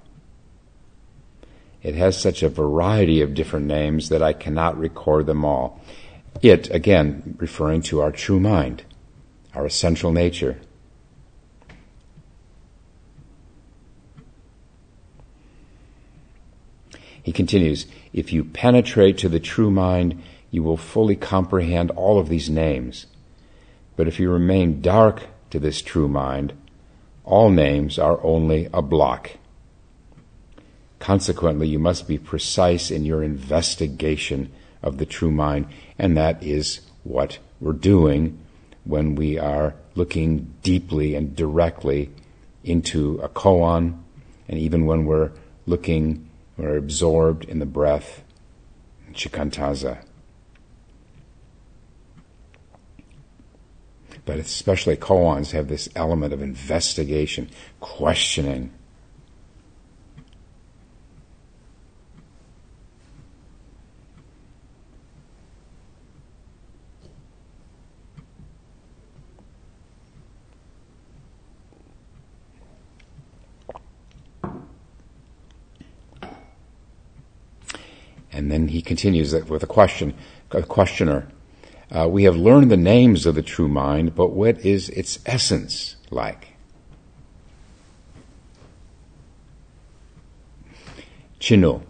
It 1.84 1.94
has 1.94 2.20
such 2.20 2.42
a 2.42 2.50
variety 2.50 3.22
of 3.22 3.36
different 3.36 3.68
names 3.68 4.10
that 4.10 4.24
I 4.24 4.34
cannot 4.34 4.80
record 4.80 5.28
them 5.28 5.46
all. 5.46 5.80
It, 6.42 6.72
again, 6.72 7.36
referring 7.38 7.84
to 7.84 8.02
our 8.02 8.12
true 8.12 8.40
mind, 8.40 8.82
our 9.54 9.68
essential 9.68 10.12
nature. 10.12 10.60
He 17.22 17.32
continues, 17.32 17.86
if 18.12 18.34
you 18.34 18.44
penetrate 18.44 19.20
to 19.20 19.30
the 19.30 19.40
true 19.40 19.70
mind, 19.70 20.20
you 20.56 20.64
will 20.64 20.78
fully 20.78 21.18
comprehend 21.18 21.92
all 21.92 22.18
of 22.18 22.30
these 22.30 22.50
names. 22.50 23.08
But 23.98 24.08
if 24.08 24.22
you 24.22 24.32
remain 24.32 24.80
dark 24.82 25.24
to 25.50 25.60
this 25.60 25.82
true 25.82 26.08
mind, 26.08 26.54
all 27.26 27.50
names 27.50 28.00
are 28.00 28.24
only 28.24 28.70
a 28.74 28.82
block. 28.82 29.32
Consequently, 30.98 31.68
you 31.68 31.78
must 31.78 32.08
be 32.08 32.18
precise 32.18 32.90
in 32.90 33.04
your 33.04 33.22
investigation 33.22 34.50
of 34.82 34.98
the 34.98 35.06
true 35.06 35.30
mind, 35.30 35.66
and 36.00 36.16
that 36.16 36.42
is 36.42 36.80
what 37.04 37.38
we're 37.60 37.74
doing 37.74 38.40
when 38.86 39.16
we 39.16 39.38
are 39.38 39.76
looking 39.94 40.54
deeply 40.64 41.16
and 41.16 41.36
directly 41.36 42.12
into 42.64 43.20
a 43.22 43.28
koan, 43.28 44.02
and 44.48 44.58
even 44.58 44.86
when 44.86 45.04
we're 45.04 45.32
looking, 45.66 46.30
we're 46.56 46.78
absorbed 46.78 47.44
in 47.44 47.60
the 47.60 47.66
breath, 47.66 48.24
shikantaza. 49.12 49.98
But 54.26 54.40
especially 54.40 54.98
koans 54.98 55.52
have 55.52 55.68
this 55.68 55.88
element 55.96 56.34
of 56.34 56.42
investigation, 56.42 57.50
questioning. 57.80 58.72
And 78.32 78.52
then 78.52 78.68
he 78.68 78.82
continues 78.82 79.34
with 79.34 79.64
a 79.64 79.68
question, 79.68 80.14
a 80.52 80.62
questioner. 80.62 81.28
Uh, 81.92 82.08
we 82.10 82.24
have 82.24 82.36
learned 82.36 82.72
the 82.72 82.78
names 82.78 83.26
of 83.26 83.36
the 83.36 83.42
true 83.42 83.68
mind, 83.68 84.16
but 84.16 84.32
what 84.32 84.60
is 84.66 84.90
its 84.90 85.20
essence 85.26 85.96
like? 86.10 86.56
Chinul. 91.40 91.84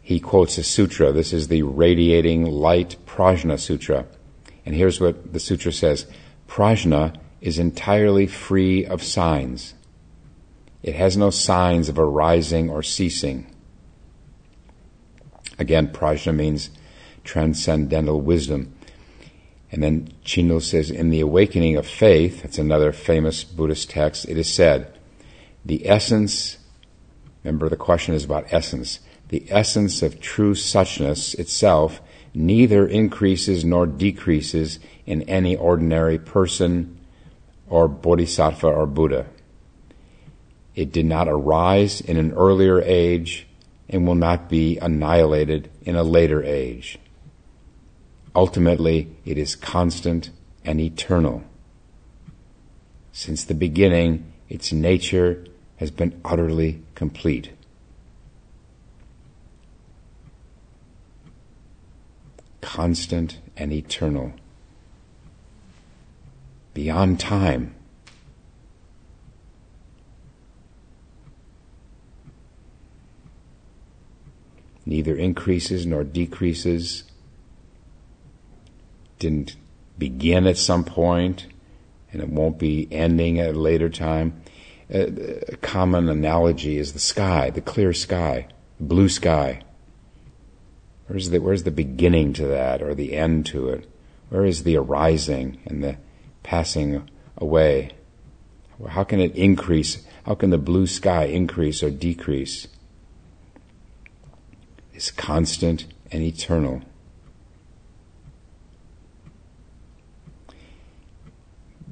He 0.00 0.20
quotes 0.20 0.58
a 0.58 0.62
sutra. 0.62 1.12
This 1.12 1.32
is 1.32 1.48
the 1.48 1.62
Radiating 1.62 2.44
Light 2.44 2.96
Prajna 3.06 3.58
Sutra. 3.58 4.06
And 4.66 4.74
here's 4.74 5.00
what 5.00 5.32
the 5.32 5.40
sutra 5.40 5.72
says 5.72 6.06
Prajna 6.46 7.16
is 7.40 7.58
entirely 7.58 8.26
free 8.26 8.86
of 8.86 9.02
signs. 9.02 9.74
It 10.82 10.94
has 10.94 11.16
no 11.16 11.30
signs 11.30 11.88
of 11.88 11.98
arising 11.98 12.68
or 12.68 12.82
ceasing. 12.82 13.50
Again, 15.58 15.88
prajna 15.88 16.34
means 16.34 16.70
transcendental 17.22 18.20
wisdom. 18.20 18.73
And 19.74 19.82
then 19.82 20.12
Chinul 20.24 20.62
says, 20.62 20.88
in 20.88 21.10
the 21.10 21.18
awakening 21.18 21.76
of 21.76 21.84
faith, 21.84 22.42
that's 22.42 22.58
another 22.58 22.92
famous 22.92 23.42
Buddhist 23.42 23.90
text, 23.90 24.24
it 24.28 24.38
is 24.38 24.48
said, 24.48 24.96
the 25.64 25.88
essence, 25.88 26.58
remember 27.42 27.68
the 27.68 27.76
question 27.76 28.14
is 28.14 28.24
about 28.24 28.52
essence, 28.52 29.00
the 29.30 29.44
essence 29.50 30.00
of 30.00 30.20
true 30.20 30.54
suchness 30.54 31.36
itself 31.40 32.00
neither 32.32 32.86
increases 32.86 33.64
nor 33.64 33.84
decreases 33.84 34.78
in 35.06 35.22
any 35.22 35.56
ordinary 35.56 36.20
person 36.20 36.96
or 37.68 37.88
bodhisattva 37.88 38.68
or 38.68 38.86
Buddha. 38.86 39.26
It 40.76 40.92
did 40.92 41.06
not 41.06 41.26
arise 41.26 42.00
in 42.00 42.16
an 42.16 42.32
earlier 42.34 42.80
age 42.80 43.48
and 43.88 44.06
will 44.06 44.14
not 44.14 44.48
be 44.48 44.78
annihilated 44.78 45.68
in 45.82 45.96
a 45.96 46.04
later 46.04 46.44
age. 46.44 47.00
Ultimately, 48.34 49.08
it 49.24 49.38
is 49.38 49.54
constant 49.54 50.30
and 50.64 50.80
eternal. 50.80 51.44
Since 53.12 53.44
the 53.44 53.54
beginning, 53.54 54.32
its 54.48 54.72
nature 54.72 55.44
has 55.76 55.90
been 55.90 56.20
utterly 56.24 56.82
complete. 56.94 57.50
Constant 62.60 63.38
and 63.56 63.72
eternal. 63.72 64.32
Beyond 66.72 67.20
time. 67.20 67.74
Neither 74.84 75.14
increases 75.14 75.86
nor 75.86 76.02
decreases 76.02 77.04
didn't 79.24 79.56
begin 79.96 80.46
at 80.46 80.58
some 80.58 80.84
point 80.84 81.46
and 82.12 82.20
it 82.20 82.28
won't 82.28 82.58
be 82.58 82.86
ending 82.92 83.40
at 83.40 83.54
a 83.54 83.58
later 83.58 83.88
time. 83.88 84.42
A 84.90 85.56
common 85.62 86.10
analogy 86.10 86.76
is 86.76 86.92
the 86.92 86.98
sky, 86.98 87.48
the 87.48 87.62
clear 87.62 87.94
sky, 87.94 88.46
the 88.76 88.84
blue 88.84 89.08
sky. 89.08 89.62
Where's 91.06 91.30
the, 91.30 91.38
where's 91.38 91.62
the 91.62 91.70
beginning 91.70 92.34
to 92.34 92.46
that 92.48 92.82
or 92.82 92.94
the 92.94 93.14
end 93.14 93.46
to 93.46 93.70
it? 93.70 93.90
Where 94.28 94.44
is 94.44 94.62
the 94.62 94.76
arising 94.76 95.58
and 95.64 95.82
the 95.82 95.96
passing 96.42 97.08
away? 97.38 97.92
How 98.88 99.04
can 99.04 99.20
it 99.20 99.34
increase? 99.34 100.04
How 100.26 100.34
can 100.34 100.50
the 100.50 100.58
blue 100.58 100.86
sky 100.86 101.24
increase 101.24 101.82
or 101.82 101.90
decrease? 101.90 102.68
It's 104.92 105.10
constant 105.10 105.86
and 106.12 106.22
eternal. 106.22 106.82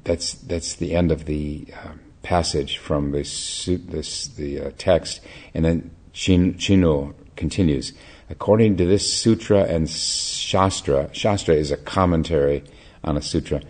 That's 0.03 0.33
that's 0.33 0.75
the 0.75 0.93
end 0.95 1.11
of 1.11 1.25
the 1.25 1.67
uh, 1.75 1.93
passage 2.23 2.77
from 2.77 3.11
this, 3.11 3.65
this 3.65 4.27
the 4.27 4.59
uh, 4.59 4.71
text, 4.77 5.21
and 5.53 5.63
then 5.63 5.91
Chin, 6.13 6.55
Chinul 6.55 7.13
continues. 7.35 7.93
According 8.29 8.77
to 8.77 8.85
this 8.85 9.13
sutra 9.13 9.63
and 9.63 9.89
shastra, 9.89 11.09
shastra 11.13 11.55
is 11.55 11.71
a 11.71 11.77
commentary 11.77 12.63
on 13.03 13.17
a 13.17 13.21
sutra. 13.21 13.61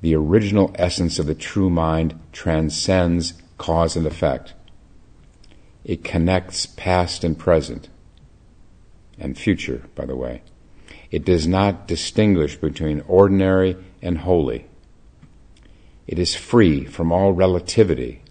The 0.00 0.14
original 0.14 0.74
essence 0.74 1.18
of 1.18 1.26
the 1.26 1.34
true 1.34 1.70
mind 1.70 2.18
transcends 2.32 3.34
cause 3.58 3.96
and 3.96 4.06
effect. 4.06 4.54
It 5.84 6.04
connects 6.04 6.66
past 6.66 7.24
and 7.24 7.38
present, 7.38 7.88
and 9.18 9.36
future, 9.36 9.84
by 9.94 10.06
the 10.06 10.16
way. 10.16 10.42
It 11.10 11.24
does 11.24 11.46
not 11.46 11.86
distinguish 11.86 12.56
between 12.56 13.02
ordinary 13.02 13.76
and 14.00 14.18
holy. 14.18 14.66
It 16.10 16.18
is 16.18 16.34
free 16.34 16.84
from 16.86 17.12
all 17.12 17.32
relativity. 17.32 18.22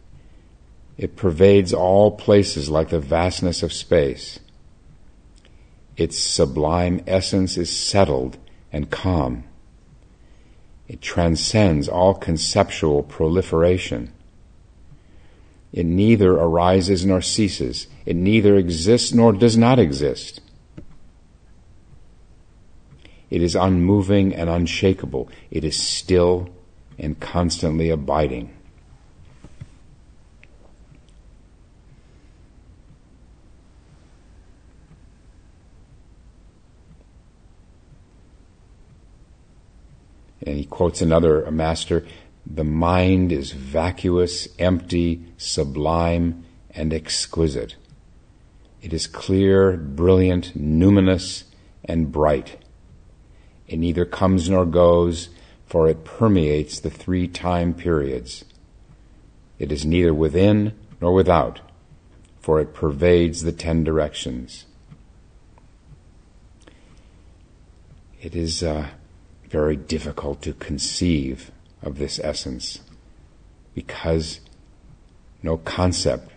It 0.97 1.15
pervades 1.15 1.73
all 1.73 2.11
places 2.11 2.69
like 2.69 2.89
the 2.89 2.99
vastness 2.99 3.63
of 3.63 3.71
space. 3.71 4.41
Its 5.95 6.19
sublime 6.19 7.01
essence 7.07 7.55
is 7.55 7.69
settled 7.69 8.37
and 8.73 8.89
calm. 8.89 9.45
It 10.89 11.01
transcends 11.01 11.87
all 11.87 12.15
conceptual 12.15 13.01
proliferation. 13.01 14.11
It 15.71 15.85
neither 15.85 16.33
arises 16.33 17.05
nor 17.05 17.21
ceases. 17.21 17.87
It 18.05 18.17
neither 18.17 18.57
exists 18.57 19.13
nor 19.13 19.31
does 19.31 19.55
not 19.55 19.79
exist. 19.79 20.41
It 23.29 23.41
is 23.41 23.55
unmoving 23.55 24.35
and 24.35 24.49
unshakable. 24.49 25.29
It 25.49 25.63
is 25.63 25.81
still 25.81 26.49
and 26.99 27.19
constantly 27.19 27.89
abiding. 27.89 28.53
And 40.45 40.57
he 40.57 40.65
quotes 40.65 41.01
another 41.01 41.49
master 41.51 42.05
the 42.45 42.63
mind 42.63 43.31
is 43.31 43.51
vacuous, 43.51 44.47
empty, 44.57 45.23
sublime, 45.37 46.43
and 46.71 46.93
exquisite. 46.93 47.75
It 48.81 48.91
is 48.91 49.05
clear, 49.05 49.77
brilliant, 49.77 50.57
numinous, 50.57 51.43
and 51.85 52.11
bright. 52.11 52.57
It 53.67 53.77
neither 53.77 54.05
comes 54.05 54.49
nor 54.49 54.65
goes, 54.65 55.29
for 55.69 55.87
it 55.87 56.03
permeates 56.03 56.79
the 56.79 56.89
three 56.89 57.27
time 57.27 57.75
periods. 57.75 58.43
It 59.59 59.71
is 59.71 59.85
neither 59.85 60.13
within 60.13 60.73
nor 60.99 61.13
without, 61.13 61.61
for 62.41 62.59
it 62.59 62.73
pervades 62.73 63.43
the 63.43 63.51
ten 63.51 63.83
directions. 63.83 64.65
It 68.19 68.35
is 68.35 68.63
uh, 68.63 68.87
very 69.47 69.75
difficult 69.75 70.41
to 70.41 70.53
conceive 70.53 71.51
of 71.83 71.99
this 71.99 72.19
essence 72.19 72.79
because 73.75 74.39
no 75.43 75.57
concept 75.57 76.31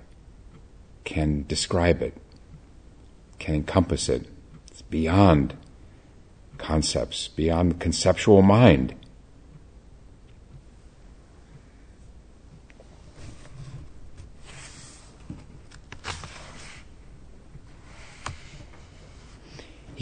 can 1.04 1.44
describe 1.48 2.02
it, 2.02 2.16
can 3.38 3.54
encompass 3.54 4.08
it. 4.10 4.26
It's 4.68 4.82
beyond 4.82 5.54
concepts, 6.58 7.28
beyond 7.28 7.72
the 7.72 7.76
conceptual 7.76 8.42
mind. 8.42 8.94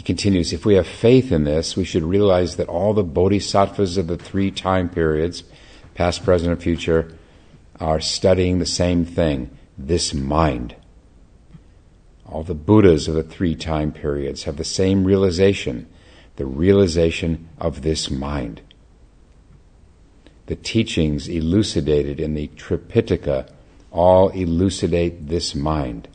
continues, 0.11 0.51
if 0.51 0.65
we 0.65 0.75
have 0.75 0.85
faith 0.85 1.31
in 1.31 1.45
this, 1.45 1.77
we 1.77 1.85
should 1.85 2.03
realize 2.03 2.57
that 2.57 2.67
all 2.67 2.93
the 2.93 3.01
bodhisattvas 3.01 3.95
of 3.95 4.07
the 4.07 4.17
three 4.17 4.51
time 4.51 4.89
periods, 4.89 5.45
past, 5.95 6.25
present, 6.25 6.51
and 6.51 6.61
future, 6.61 7.17
are 7.79 8.01
studying 8.01 8.59
the 8.59 8.65
same 8.65 9.05
thing 9.05 9.49
this 9.77 10.13
mind. 10.13 10.75
All 12.25 12.43
the 12.43 12.53
Buddhas 12.53 13.07
of 13.07 13.15
the 13.15 13.23
three 13.23 13.55
time 13.55 13.93
periods 13.93 14.43
have 14.43 14.57
the 14.57 14.65
same 14.65 15.05
realization 15.05 15.87
the 16.35 16.45
realization 16.45 17.47
of 17.57 17.81
this 17.81 18.11
mind. 18.11 18.59
The 20.47 20.57
teachings 20.57 21.29
elucidated 21.29 22.19
in 22.19 22.33
the 22.33 22.49
Tripitaka 22.49 23.49
all 23.91 24.27
elucidate 24.31 25.27
this 25.27 25.55
mind. 25.55 26.09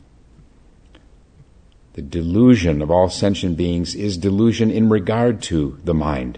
The 1.97 2.03
delusion 2.03 2.83
of 2.83 2.91
all 2.91 3.09
sentient 3.09 3.57
beings 3.57 3.95
is 3.95 4.19
delusion 4.19 4.69
in 4.69 4.87
regard 4.87 5.41
to 5.49 5.79
the 5.83 5.95
mind. 5.95 6.37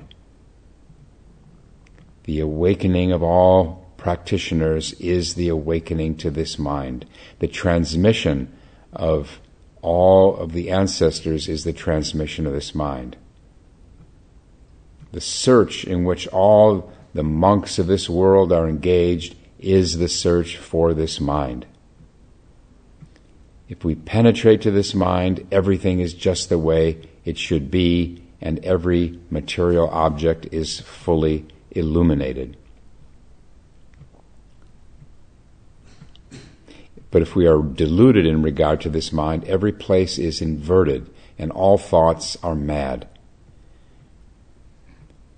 The 2.24 2.40
awakening 2.40 3.12
of 3.12 3.22
all 3.22 3.92
practitioners 3.98 4.94
is 5.02 5.34
the 5.34 5.50
awakening 5.50 6.16
to 6.20 6.32
this 6.32 6.58
mind. 6.58 7.06
The 7.40 7.50
transmission 7.50 8.58
of 8.94 9.42
all 9.82 10.38
of 10.38 10.54
the 10.54 10.70
ancestors 10.70 11.50
is 11.50 11.66
the 11.66 11.74
transmission 11.74 12.48
of 12.48 12.54
this 12.54 12.74
mind. 12.74 13.18
The 15.12 15.20
search 15.20 15.84
in 15.84 16.06
which 16.06 16.26
all 16.30 16.90
the 17.14 17.24
monks 17.24 17.78
of 17.78 17.88
this 17.88 18.10
world 18.10 18.54
are 18.54 18.70
engaged 18.70 19.36
is 19.60 19.98
the 19.98 20.08
search 20.08 20.56
for 20.56 20.94
this 20.94 21.20
mind. 21.20 21.66
If 23.70 23.86
we 23.86 23.94
penetrate 23.94 24.62
to 24.64 24.72
this 24.72 24.96
mind, 24.96 25.48
everything 25.52 26.00
is 26.00 26.16
just 26.16 26.50
the 26.50 26.58
way 26.58 27.08
it 27.24 27.38
should 27.38 27.70
be, 27.70 28.24
and 28.42 28.58
every 28.66 29.20
material 29.30 29.88
object 29.90 30.48
is 30.52 30.80
fully 30.80 31.46
illuminated. 31.72 32.58
But 37.12 37.22
if 37.22 37.36
we 37.36 37.48
are 37.48 37.62
deluded 37.62 38.26
in 38.26 38.42
regard 38.42 38.82
to 38.82 38.90
this 38.90 39.14
mind, 39.14 39.44
every 39.46 39.72
place 39.72 40.18
is 40.18 40.42
inverted 40.42 41.10
and 41.38 41.52
all 41.52 41.78
thoughts 41.78 42.38
are 42.44 42.56
mad. 42.56 43.08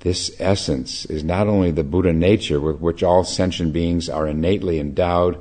this 0.02 0.32
essence 0.40 1.06
is 1.06 1.24
not 1.24 1.48
only 1.48 1.70
the 1.70 1.84
Buddha 1.84 2.12
nature 2.12 2.60
with 2.60 2.80
which 2.80 3.04
all 3.04 3.24
sentient 3.24 3.72
beings 3.72 4.10
are 4.10 4.28
innately 4.28 4.80
endowed, 4.80 5.38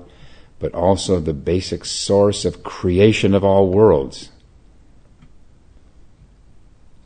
but 0.60 0.74
also 0.74 1.18
the 1.18 1.34
basic 1.34 1.84
source 1.84 2.44
of 2.44 2.62
creation 2.62 3.34
of 3.34 3.42
all 3.42 3.68
worlds. 3.68 4.30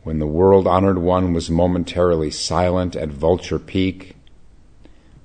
When 0.03 0.19
the 0.19 0.27
world 0.27 0.67
honored 0.67 0.99
one 0.99 1.33
was 1.33 1.49
momentarily 1.49 2.31
silent 2.31 2.95
at 2.95 3.09
Vulture 3.09 3.59
Peak, 3.59 4.17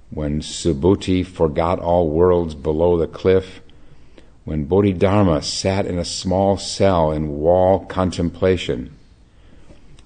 when 0.09 0.39
Subhuti 0.39 1.25
forgot 1.25 1.79
all 1.79 2.09
worlds 2.09 2.55
below 2.55 2.97
the 2.97 3.07
cliff, 3.07 3.61
when 4.45 4.65
Bodhidharma 4.65 5.41
sat 5.41 5.85
in 5.85 5.99
a 5.99 6.05
small 6.05 6.57
cell 6.57 7.11
in 7.11 7.29
wall 7.29 7.85
contemplation, 7.85 8.95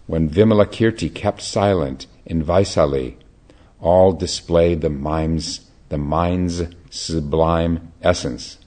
when 0.08 0.30
Vimalakirti 0.30 1.14
kept 1.14 1.42
silent 1.42 2.08
in 2.26 2.44
Vaisali, 2.44 3.16
all 3.80 4.12
displayed 4.12 4.82
the 4.82 4.90
mind's, 4.90 5.63
the 5.94 5.98
mind's 6.00 6.64
sublime 6.90 7.94
essence. 8.02 8.58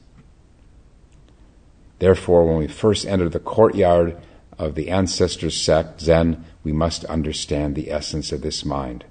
Therefore, 1.98 2.46
when 2.46 2.58
we 2.58 2.68
first 2.68 3.04
enter 3.04 3.28
the 3.28 3.40
courtyard 3.40 4.16
of 4.56 4.76
the 4.76 4.90
ancestor 4.90 5.50
sect, 5.50 6.02
Zen, 6.02 6.44
we 6.62 6.70
must 6.70 7.04
understand 7.06 7.74
the 7.74 7.90
essence 7.90 8.30
of 8.30 8.42
this 8.42 8.64
mind. 8.64 9.04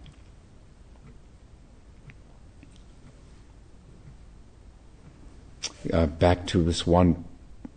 Uh, 5.91 6.05
back 6.05 6.47
to 6.47 6.63
this 6.63 6.88
one, 6.88 7.26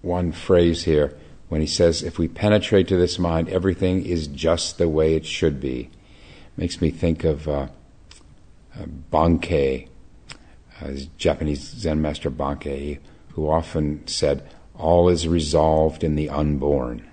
one 0.02 0.30
phrase 0.30 0.84
here 0.84 1.18
when 1.48 1.60
he 1.60 1.66
says, 1.66 2.04
if 2.04 2.16
we 2.16 2.28
penetrate 2.28 2.86
to 2.86 2.96
this 2.96 3.18
mind, 3.18 3.48
everything 3.48 4.06
is 4.06 4.28
just 4.28 4.78
the 4.78 4.88
way 4.88 5.16
it 5.16 5.26
should 5.26 5.60
be. 5.60 5.90
Makes 6.56 6.80
me 6.80 6.90
think 6.90 7.24
of 7.24 7.48
uh, 7.48 7.66
uh, 8.78 8.86
uh, 10.80 10.92
Japanese 11.16 11.60
Zen 11.60 12.00
master 12.00 12.30
Bankei, 12.30 12.98
who 13.32 13.48
often 13.48 14.06
said, 14.06 14.48
all 14.74 15.08
is 15.08 15.26
resolved 15.26 16.04
in 16.04 16.14
the 16.14 16.30
unborn. 16.30 17.08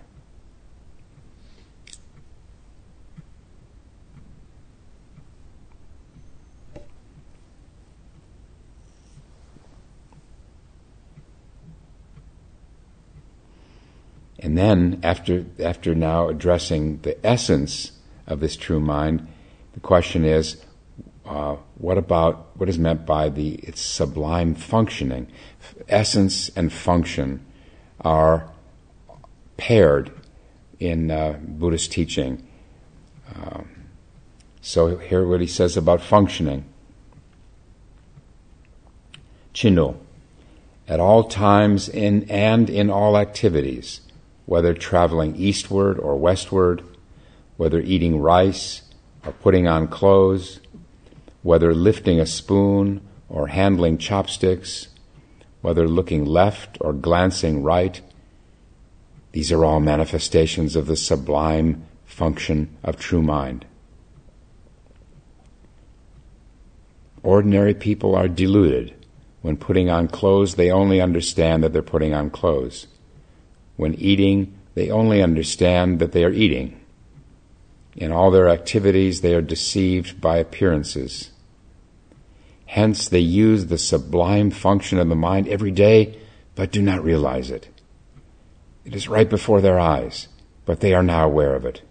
And 14.37 14.55
then, 14.55 14.99
after, 15.01 15.43
after 15.59 15.95
now 15.95 16.29
addressing 16.29 16.99
the 16.99 17.25
essence 17.25 17.93
of 18.27 18.41
this 18.41 18.55
true 18.55 18.79
mind, 18.79 19.27
the 19.73 19.79
question 19.79 20.23
is, 20.23 20.63
uh, 21.25 21.55
what 21.77 21.97
about 21.97 22.55
what 22.55 22.69
is 22.69 22.79
meant 22.79 23.05
by 23.05 23.29
the 23.29 23.55
its 23.55 23.81
sublime 23.81 24.55
functioning? 24.55 25.27
Essence 25.87 26.49
and 26.55 26.71
function 26.71 27.45
are 28.01 28.49
paired 29.57 30.11
in 30.79 31.11
uh, 31.11 31.39
Buddhist 31.41 31.91
teaching. 31.91 32.47
Um, 33.35 33.69
so 34.61 34.97
here, 34.97 35.27
what 35.27 35.41
he 35.41 35.47
says 35.47 35.77
about 35.77 36.01
functioning. 36.01 36.65
Chinul, 39.53 39.97
at 40.87 40.99
all 40.99 41.23
times 41.23 41.87
in 41.87 42.29
and 42.29 42.69
in 42.69 42.89
all 42.89 43.17
activities 43.17 44.01
whether 44.45 44.73
traveling 44.73 45.35
eastward 45.35 45.99
or 45.99 46.15
westward, 46.15 46.83
whether 47.57 47.79
eating 47.79 48.19
rice 48.19 48.83
or 49.25 49.31
putting 49.31 49.67
on 49.67 49.87
clothes, 49.87 50.59
whether 51.45 51.75
lifting 51.75 52.19
a 52.19 52.25
spoon 52.25 52.99
or 53.29 53.49
handling 53.49 53.99
chopsticks, 53.99 54.87
whether 55.61 55.87
looking 55.87 56.25
left 56.25 56.75
or 56.81 56.91
glancing 56.91 57.61
right, 57.61 58.01
these 59.31 59.51
are 59.51 59.63
all 59.63 59.79
manifestations 59.79 60.75
of 60.75 60.87
the 60.87 60.95
sublime 60.95 61.85
function 62.03 62.75
of 62.83 62.97
true 62.97 63.21
mind. 63.21 63.63
Ordinary 67.21 67.75
people 67.75 68.15
are 68.15 68.27
deluded. 68.27 68.95
When 69.43 69.55
putting 69.55 69.87
on 69.87 70.07
clothes, 70.07 70.55
they 70.55 70.71
only 70.71 70.99
understand 70.99 71.63
that 71.63 71.73
they're 71.73 71.83
putting 71.83 72.15
on 72.15 72.31
clothes. 72.31 72.87
When 73.75 73.93
eating, 73.93 74.57
they 74.73 74.89
only 74.89 75.21
understand 75.21 75.99
that 75.99 76.11
they 76.11 76.23
are 76.23 76.33
eating. 76.33 76.81
In 77.95 78.11
all 78.11 78.31
their 78.31 78.49
activities, 78.49 79.21
they 79.21 79.35
are 79.35 79.43
deceived 79.43 80.19
by 80.19 80.37
appearances. 80.37 81.29
Hence, 82.65 83.07
they 83.07 83.19
use 83.19 83.67
the 83.67 83.77
sublime 83.77 84.51
function 84.51 84.99
of 84.99 85.07
the 85.09 85.15
mind 85.15 85.47
every 85.47 85.71
day, 85.71 86.19
but 86.55 86.71
do 86.71 86.81
not 86.81 87.03
realize 87.03 87.51
it. 87.51 87.69
It 88.83 88.95
is 88.95 89.07
right 89.07 89.29
before 89.29 89.61
their 89.61 89.79
eyes, 89.79 90.27
but 90.65 90.79
they 90.79 90.93
are 90.93 91.03
now 91.03 91.25
aware 91.25 91.55
of 91.55 91.65
it. 91.65 91.81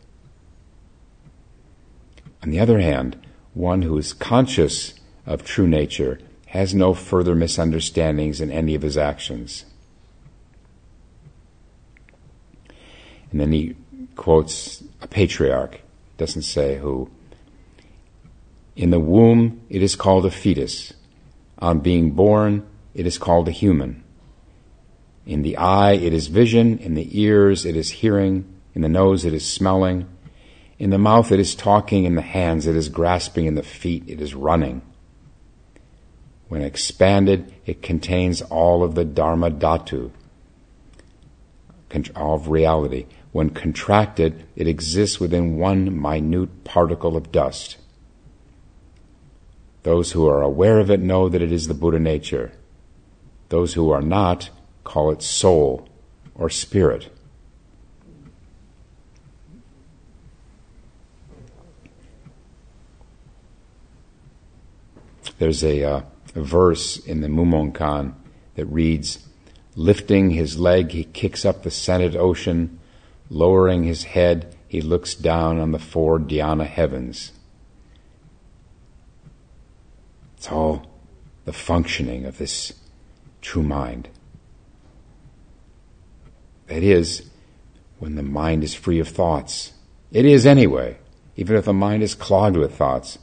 On 2.43 2.51
the 2.51 2.61
other 2.61 2.81
hand, 2.81 3.17
one 3.55 3.83
who 3.83 3.97
is 3.97 4.13
conscious 4.13 4.95
of 5.27 5.45
true 5.45 5.67
nature 5.67 6.21
has 6.47 6.75
no 6.75 6.95
further 6.95 7.35
misunderstandings 7.35 8.41
in 8.41 8.51
any 8.51 8.75
of 8.75 8.83
his 8.83 8.97
actions. 8.97 9.65
And 13.31 13.41
then 13.41 13.51
he 13.51 13.75
quotes 14.15 14.85
a 15.01 15.09
patriarch, 15.09 15.81
doesn't 16.17 16.43
say 16.43 16.79
who. 16.79 17.11
In 18.77 18.91
the 18.91 19.01
womb, 19.01 19.61
it 19.69 19.83
is 19.83 19.97
called 19.97 20.27
a 20.27 20.31
fetus. 20.31 20.93
On 21.59 21.81
being 21.81 22.11
born, 22.11 22.67
it 22.93 23.07
is 23.07 23.19
called 23.19 23.49
a 23.49 23.53
human. 23.53 24.03
In 25.27 25.43
the 25.43 25.57
eye, 25.57 25.93
it 25.93 26.13
is 26.13 26.27
vision. 26.27 26.79
In 26.79 26.95
the 26.95 27.19
ears, 27.19 27.65
it 27.65 27.77
is 27.77 27.91
hearing. 27.91 28.45
In 28.75 28.83
the 28.83 28.89
nose, 28.89 29.25
it 29.25 29.33
is 29.33 29.51
smelling. 29.51 30.07
In 30.79 30.91
the 30.91 30.99
mouth, 30.99 31.31
it 31.31 31.41
is 31.41 31.55
talking. 31.55 32.05
In 32.05 32.17
the 32.17 32.23
hands, 32.23 32.67
it 32.67 32.77
is 32.77 32.89
grasping. 32.89 33.47
In 33.47 33.55
the 33.55 33.63
feet, 33.63 34.05
it 34.07 34.21
is 34.21 34.35
running. 34.35 34.83
When 36.49 36.61
expanded, 36.61 37.55
it 37.65 37.81
contains 37.81 38.43
all 38.43 38.83
of 38.83 38.95
the 38.95 39.05
Dharma 39.05 39.51
Dhatu, 39.51 40.11
of 42.17 42.49
reality. 42.49 43.07
When 43.31 43.51
contracted, 43.51 44.45
it 44.57 44.67
exists 44.67 45.21
within 45.21 45.59
one 45.59 46.01
minute 46.01 46.65
particle 46.65 47.17
of 47.17 47.31
dust. 47.31 47.77
Those 49.85 50.13
who 50.13 50.27
are 50.27 50.43
aware 50.43 50.81
of 50.81 50.91
it 50.91 51.01
know 51.01 51.29
that 51.29 51.41
it 51.41 51.53
is 51.53 51.69
the 51.69 51.75
Buddha 51.75 51.99
nature. 51.99 52.53
Those 53.51 53.75
who 53.75 53.91
are 53.91 54.03
not 54.03 54.51
call 54.83 55.11
it 55.13 55.23
soul 55.23 55.89
or 56.35 56.51
spirit. 56.51 57.11
There's 65.39 65.63
a, 65.65 65.83
uh, 65.83 66.01
a 66.35 66.43
verse 66.43 66.97
in 66.97 67.21
the 67.21 67.29
Mumonkan 67.29 68.15
that 68.57 68.67
reads, 68.67 69.27
Lifting 69.77 70.31
his 70.31 70.59
leg, 70.59 70.93
he 70.93 71.05
kicks 71.05 71.45
up 71.45 71.63
the 71.63 71.71
scented 71.71 72.17
ocean 72.17 72.79
Lowering 73.31 73.85
his 73.85 74.05
head, 74.05 74.55
he 74.69 74.81
looks 74.81 75.15
down 75.15 75.59
on 75.59 75.73
the 75.73 75.79
four 75.79 76.19
dhyana 76.19 76.67
heavens. 76.67 77.33
It's 80.45 80.53
all 80.53 80.85
the 81.47 81.55
functioning 81.55 82.27
of 82.27 82.37
this 82.37 82.75
true 83.41 83.63
mind. 83.63 84.11
That 86.67 86.83
is, 86.83 87.31
when 87.99 88.17
the 88.17 88.23
mind 88.23 88.63
is 88.63 88.75
free 88.75 88.99
of 88.99 89.09
thoughts. 89.09 89.73
It 90.13 90.27
is 90.27 90.45
anyway, 90.45 90.99
even 91.35 91.57
if 91.57 91.65
the 91.65 91.73
mind 91.73 92.03
is 92.03 92.15
clogged 92.15 92.59
with 92.59 92.77
thoughts. 92.77 93.19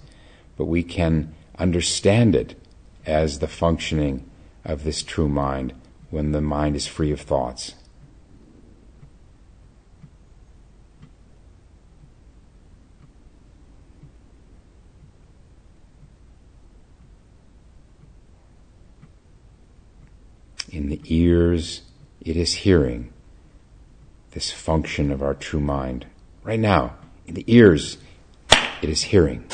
But 0.57 0.65
we 0.65 0.81
can 0.81 1.35
understand 1.59 2.35
it 2.35 2.55
as 3.05 3.37
the 3.37 3.47
functioning 3.47 4.27
of 4.65 4.83
this 4.83 5.03
true 5.03 5.29
mind 5.29 5.75
when 6.09 6.31
the 6.31 6.41
mind 6.41 6.75
is 6.75 6.87
free 6.87 7.11
of 7.11 7.21
thoughts. 7.21 7.75
In 20.71 20.87
the 20.87 20.90
ears, 21.05 21.81
it 22.19 22.35
is 22.37 22.53
hearing 22.53 23.11
this 24.31 24.51
function 24.51 25.11
of 25.11 25.21
our 25.21 25.33
true 25.33 25.59
mind. 25.59 26.05
Right 26.43 26.59
now, 26.59 26.95
in 27.27 27.33
the 27.33 27.43
ears, 27.47 27.97
it 28.81 28.89
is 28.89 29.03
hearing. 29.03 29.45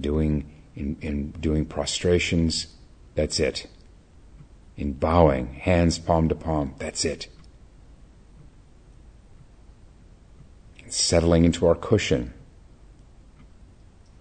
Doing 0.00 0.50
in, 0.76 0.96
in 1.00 1.30
doing 1.32 1.64
prostrations, 1.64 2.68
that's 3.14 3.40
it. 3.40 3.66
in 4.78 4.92
bowing, 4.92 5.54
hands 5.54 5.98
palm 5.98 6.28
to 6.28 6.34
palm. 6.36 6.72
That's 6.78 7.04
it. 7.04 7.26
And 10.82 10.92
settling 10.92 11.44
into 11.44 11.66
our 11.66 11.74
cushion. 11.74 12.32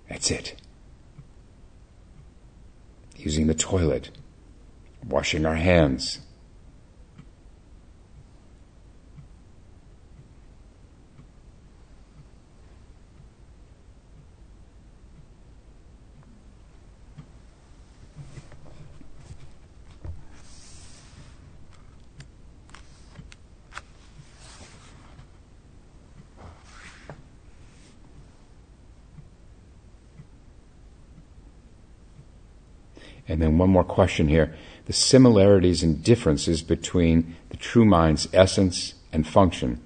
That's 0.10 0.32
it. 0.32 0.56
Using 3.16 3.48
the 3.48 3.54
toilet, 3.54 4.12
washing 5.06 5.46
our 5.46 5.56
hands. 5.56 6.20
And 33.28 33.42
then 33.42 33.58
one 33.58 33.70
more 33.70 33.84
question 33.84 34.28
here. 34.28 34.56
The 34.86 34.94
similarities 34.94 35.84
and 35.84 36.04
differences 36.04 36.62
between 36.62 37.36
the 37.50 37.58
true 37.58 37.86
mind's 37.86 38.28
essence 38.34 38.94
and 39.12 39.28
function. 39.28 39.82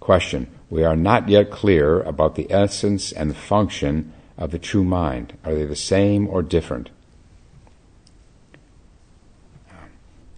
Question. 0.00 0.48
We 0.68 0.84
are 0.84 0.96
not 0.96 1.28
yet 1.28 1.50
clear 1.50 2.00
about 2.02 2.34
the 2.34 2.50
essence 2.52 3.12
and 3.12 3.36
function 3.36 4.12
of 4.36 4.50
the 4.50 4.58
true 4.58 4.84
mind. 4.84 5.38
Are 5.44 5.54
they 5.54 5.64
the 5.64 5.76
same 5.76 6.28
or 6.28 6.42
different? 6.42 6.90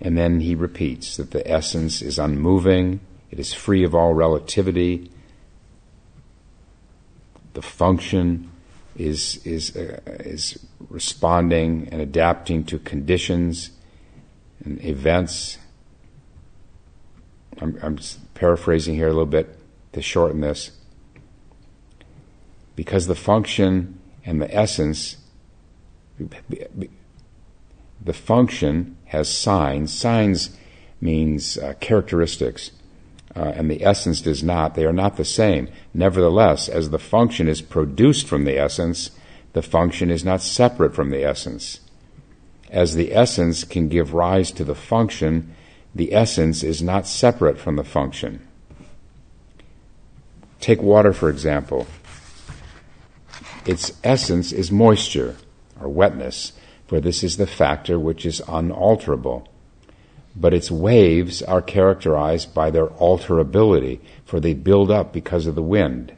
And 0.00 0.16
then 0.16 0.40
he 0.40 0.54
repeats 0.54 1.16
that 1.16 1.30
the 1.30 1.48
essence 1.50 2.02
is 2.02 2.18
unmoving, 2.18 3.00
it 3.30 3.40
is 3.40 3.54
free 3.54 3.82
of 3.82 3.94
all 3.94 4.12
relativity, 4.12 5.10
the 7.54 7.62
function 7.62 8.50
is 8.98 9.44
is 9.44 9.76
uh, 9.76 10.00
is 10.06 10.58
responding 10.88 11.88
and 11.90 12.00
adapting 12.00 12.64
to 12.64 12.78
conditions 12.78 13.70
and 14.64 14.82
events. 14.84 15.58
I'm, 17.60 17.78
I'm 17.82 17.98
paraphrasing 18.34 18.94
here 18.94 19.06
a 19.06 19.12
little 19.12 19.26
bit 19.26 19.58
to 19.92 20.02
shorten 20.02 20.40
this. 20.40 20.72
Because 22.74 23.06
the 23.06 23.14
function 23.14 23.98
and 24.24 24.42
the 24.42 24.54
essence, 24.54 25.16
the 26.18 28.12
function 28.12 28.96
has 29.06 29.28
signs. 29.28 29.92
Signs 29.92 30.56
means 31.00 31.56
uh, 31.56 31.74
characteristics 31.80 32.72
uh, 33.36 33.52
and 33.54 33.70
the 33.70 33.84
essence 33.84 34.22
does 34.22 34.42
not, 34.42 34.74
they 34.74 34.86
are 34.86 34.94
not 34.94 35.18
the 35.18 35.24
same. 35.24 35.68
Nevertheless, 35.92 36.68
as 36.68 36.88
the 36.88 36.98
function 36.98 37.48
is 37.48 37.60
produced 37.60 38.26
from 38.26 38.44
the 38.44 38.58
essence, 38.58 39.10
the 39.52 39.60
function 39.60 40.10
is 40.10 40.24
not 40.24 40.40
separate 40.40 40.94
from 40.94 41.10
the 41.10 41.22
essence. 41.22 41.80
As 42.70 42.94
the 42.94 43.14
essence 43.14 43.62
can 43.62 43.88
give 43.88 44.14
rise 44.14 44.50
to 44.52 44.64
the 44.64 44.74
function, 44.74 45.54
the 45.94 46.14
essence 46.14 46.62
is 46.62 46.82
not 46.82 47.06
separate 47.06 47.58
from 47.58 47.76
the 47.76 47.84
function. 47.84 48.46
Take 50.60 50.80
water, 50.80 51.12
for 51.12 51.28
example. 51.28 51.86
Its 53.66 53.92
essence 54.02 54.50
is 54.50 54.72
moisture 54.72 55.36
or 55.78 55.88
wetness, 55.88 56.52
for 56.86 57.00
this 57.00 57.22
is 57.22 57.36
the 57.36 57.46
factor 57.46 57.98
which 57.98 58.24
is 58.24 58.40
unalterable 58.48 59.46
but 60.38 60.52
its 60.52 60.70
waves 60.70 61.42
are 61.42 61.62
characterized 61.62 62.52
by 62.52 62.70
their 62.70 62.88
alterability, 62.88 64.00
for 64.24 64.38
they 64.38 64.52
build 64.52 64.90
up 64.90 65.12
because 65.12 65.46
of 65.46 65.54
the 65.54 65.62
wind. 65.62 66.12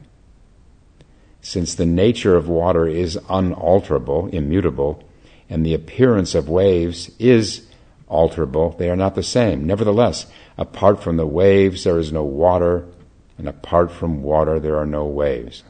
Since 1.41 1.75
the 1.75 1.85
nature 1.85 2.35
of 2.35 2.49
water 2.49 2.85
is 2.85 3.17
unalterable, 3.29 4.27
immutable, 4.27 5.03
and 5.49 5.65
the 5.65 5.73
appearance 5.73 6.35
of 6.35 6.49
waves 6.49 7.09
is 7.17 7.65
alterable, 8.09 8.77
they 8.77 8.89
are 8.89 8.97
not 8.97 9.15
the 9.15 9.23
same. 9.23 9.65
Nevertheless, 9.65 10.25
apart 10.57 11.01
from 11.01 11.15
the 11.15 11.25
waves, 11.25 11.85
there 11.85 11.97
is 11.97 12.11
no 12.11 12.23
water, 12.23 12.85
and 13.37 13.47
apart 13.47 13.89
from 13.89 14.21
water, 14.21 14.59
there 14.59 14.77
are 14.77 14.85
no 14.85 15.05
waves. 15.05 15.63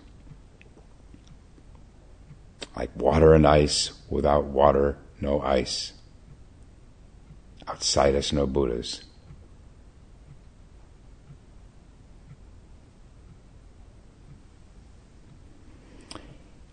Like 2.76 2.96
water 2.96 3.34
and 3.34 3.46
ice, 3.46 3.92
without 4.10 4.46
water, 4.46 4.98
no 5.22 5.40
ice. 5.42 5.94
Outside 7.70 8.16
us, 8.16 8.34
no 8.34 8.48
Buddhas. 8.48 9.04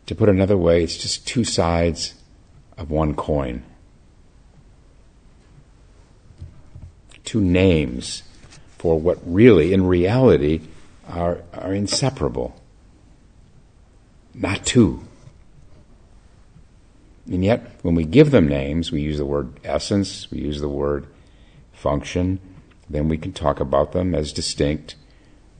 To 0.07 0.15
put 0.15 0.31
another 0.31 0.57
way, 0.57 0.83
it's 0.83 0.97
just 0.97 1.27
two 1.27 1.45
sides 1.45 2.15
of 2.79 2.91
one 2.91 3.15
coin. 3.15 3.63
Two 7.25 7.43
names 7.43 8.23
for 8.79 8.99
what 8.99 9.19
really, 9.27 9.75
in 9.75 9.87
reality, 9.87 10.63
are, 11.09 11.43
are 11.53 11.75
inseparable. 11.75 12.59
Not 14.33 14.65
two. 14.65 15.06
And 17.31 17.45
yet, 17.45 17.79
when 17.83 17.95
we 17.95 18.05
give 18.05 18.31
them 18.31 18.47
names, 18.47 18.93
we 18.93 19.01
use 19.01 19.19
the 19.19 19.27
word 19.27 19.59
essence, 19.65 20.31
we 20.31 20.39
use 20.39 20.61
the 20.61 20.69
word 20.69 21.07
function, 21.73 22.39
then 22.89 23.09
we 23.09 23.19
can 23.19 23.33
talk 23.33 23.59
about 23.59 23.93
them 23.93 24.15
as 24.15 24.33
distinct, 24.33 24.95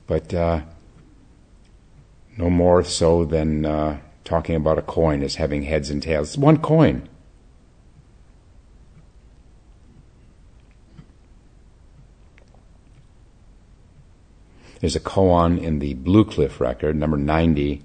but 0.07 0.33
uh, 0.33 0.61
no 2.37 2.49
more 2.49 2.83
so 2.83 3.25
than 3.25 3.65
uh, 3.65 3.99
talking 4.23 4.55
about 4.55 4.77
a 4.77 4.81
coin 4.81 5.21
as 5.23 5.35
having 5.35 5.63
heads 5.63 5.89
and 5.89 6.01
tails. 6.01 6.29
It's 6.29 6.37
one 6.37 6.57
coin. 6.59 7.09
There's 14.79 14.95
a 14.95 15.01
koan 15.01 15.59
in 15.61 15.79
the 15.79 15.95
Blue 15.95 16.23
Cliff 16.23 16.61
record, 16.61 16.95
number 16.95 17.17
90, 17.17 17.81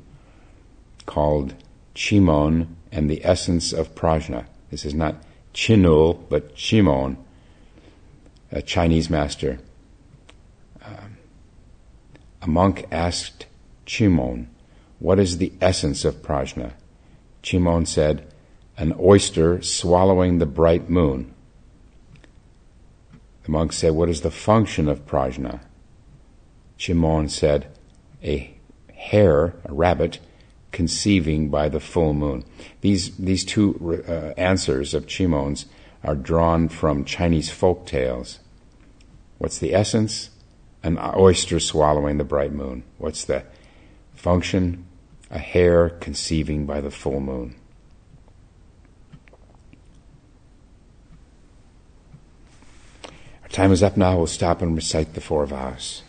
called 1.07 1.55
Chimon 1.95 2.77
and 2.93 3.11
the 3.11 3.25
essence 3.25 3.73
of 3.73 3.95
prajna. 3.95 4.45
This 4.71 4.85
is 4.85 4.95
not 4.95 5.17
Chinul, 5.55 6.21
but 6.29 6.55
Chimon, 6.55 7.17
a 8.53 8.61
Chinese 8.61 9.09
master. 9.09 9.59
Um, 10.85 11.17
a 12.43 12.47
monk 12.47 12.87
asked 12.93 13.47
Chimon, 13.87 14.49
What 14.99 15.19
is 15.19 15.39
the 15.39 15.53
essence 15.61 16.05
of 16.05 16.17
prajna? 16.23 16.73
Chimon 17.43 17.87
said, 17.87 18.27
An 18.77 18.95
oyster 19.01 19.63
swallowing 19.63 20.39
the 20.39 20.47
bright 20.47 20.91
moon. 20.91 21.33
The 23.45 23.51
monk 23.51 23.73
said, 23.73 23.93
What 23.93 24.11
is 24.11 24.21
the 24.21 24.31
function 24.31 24.89
of 24.89 25.07
prajna? 25.07 25.61
Chimon 26.79 27.29
said, 27.29 27.67
A 28.23 28.55
hare, 28.95 29.55
a 29.65 29.73
rabbit, 29.73 30.19
conceiving 30.73 31.51
by 31.51 31.69
the 31.69 31.81
full 31.81 32.15
moon. 32.15 32.45
These, 32.81 33.17
these 33.17 33.45
two 33.45 34.03
uh, 34.09 34.39
answers 34.41 34.95
of 34.95 35.07
Chimon's 35.07 35.67
are 36.03 36.17
drawn 36.17 36.69
from 36.69 37.05
Chinese 37.05 37.51
folk 37.51 37.87
tales. 37.87 38.41
What's 39.39 39.59
the 39.59 39.75
essence? 39.75 40.31
An 40.83 40.99
oyster 41.17 41.61
swallowing 41.61 42.19
the 42.19 42.25
bright 42.25 42.53
moon. 42.53 42.83
What's 42.99 43.25
the 43.25 43.45
function? 44.15 44.87
A 45.31 45.39
hare 45.39 45.91
conceiving 45.91 46.67
by 46.67 46.81
the 46.81 46.91
full 46.91 47.21
moon. 47.21 47.55
Our 53.43 53.49
time 53.49 53.73
is 53.73 53.83
up 53.83 53.97
now. 53.97 54.17
We'll 54.17 54.27
stop 54.27 54.61
and 54.63 54.75
recite 54.75 55.15
the 55.15 55.21
four 55.21 55.47
vows. 55.47 56.03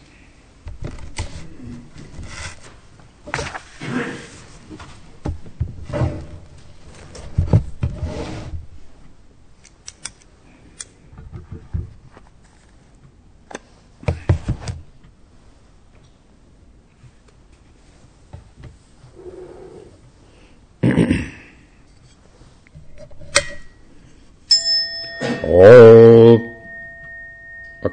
all 25.54 26.38
what 27.82 27.93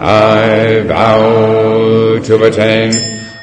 I 0.00 0.82
vow 0.86 2.20
to 2.22 2.44
attain 2.44 2.92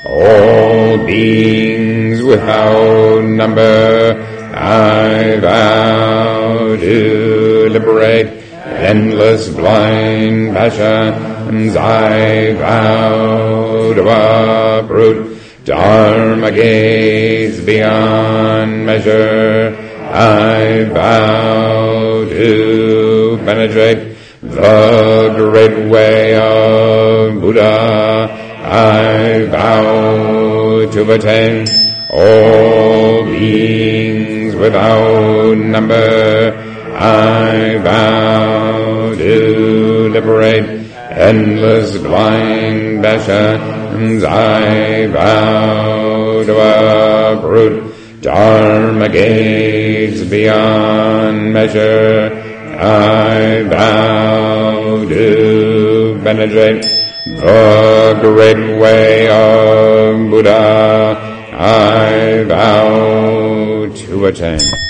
all 0.05 1.05
beings 1.05 2.23
without 2.23 3.25
number. 3.25 4.13
I 4.55 5.37
vow 5.41 6.77
to 6.77 7.69
liberate 7.69 8.27
endless 8.63 9.49
blind 9.49 10.53
passions. 10.53 11.75
I 11.75 12.53
vow 12.53 13.93
to 13.93 14.79
uproot 14.79 15.37
Dharma 15.65 16.51
gaze 16.51 17.65
beyond 17.65 18.85
measure. 18.85 19.75
I 20.09 20.85
vow 20.85 22.23
to 22.29 23.41
penetrate 23.43 24.14
the 24.49 25.33
great 25.35 25.89
way 25.89 26.35
of 26.35 27.41
Buddha. 27.41 28.29
I 28.63 29.45
vow 29.45 30.91
to 30.91 31.11
attain 31.11 31.67
all 32.11 33.23
beings 33.23 34.55
without 34.55 35.55
number. 35.57 36.53
I 36.95 37.77
vow 37.77 39.13
to 39.15 40.09
liberate 40.09 40.65
endless 41.11 41.97
blind 41.97 43.03
passions. 43.03 44.23
I 44.23 45.07
vow 45.07 46.43
to 46.43 47.37
uproot 47.37 48.21
Dharma 48.21 49.09
gates 49.09 50.23
beyond 50.23 51.53
measure. 51.53 52.44
I 52.77 53.63
vow 53.63 55.05
to 55.07 56.19
penetrate 56.23 56.83
the 57.25 58.17
great 58.21 58.79
way 58.79 59.27
of 59.29 60.29
Buddha. 60.29 61.51
I 61.53 62.43
vow 62.43 63.87
to 63.93 64.25
attain. 64.25 64.84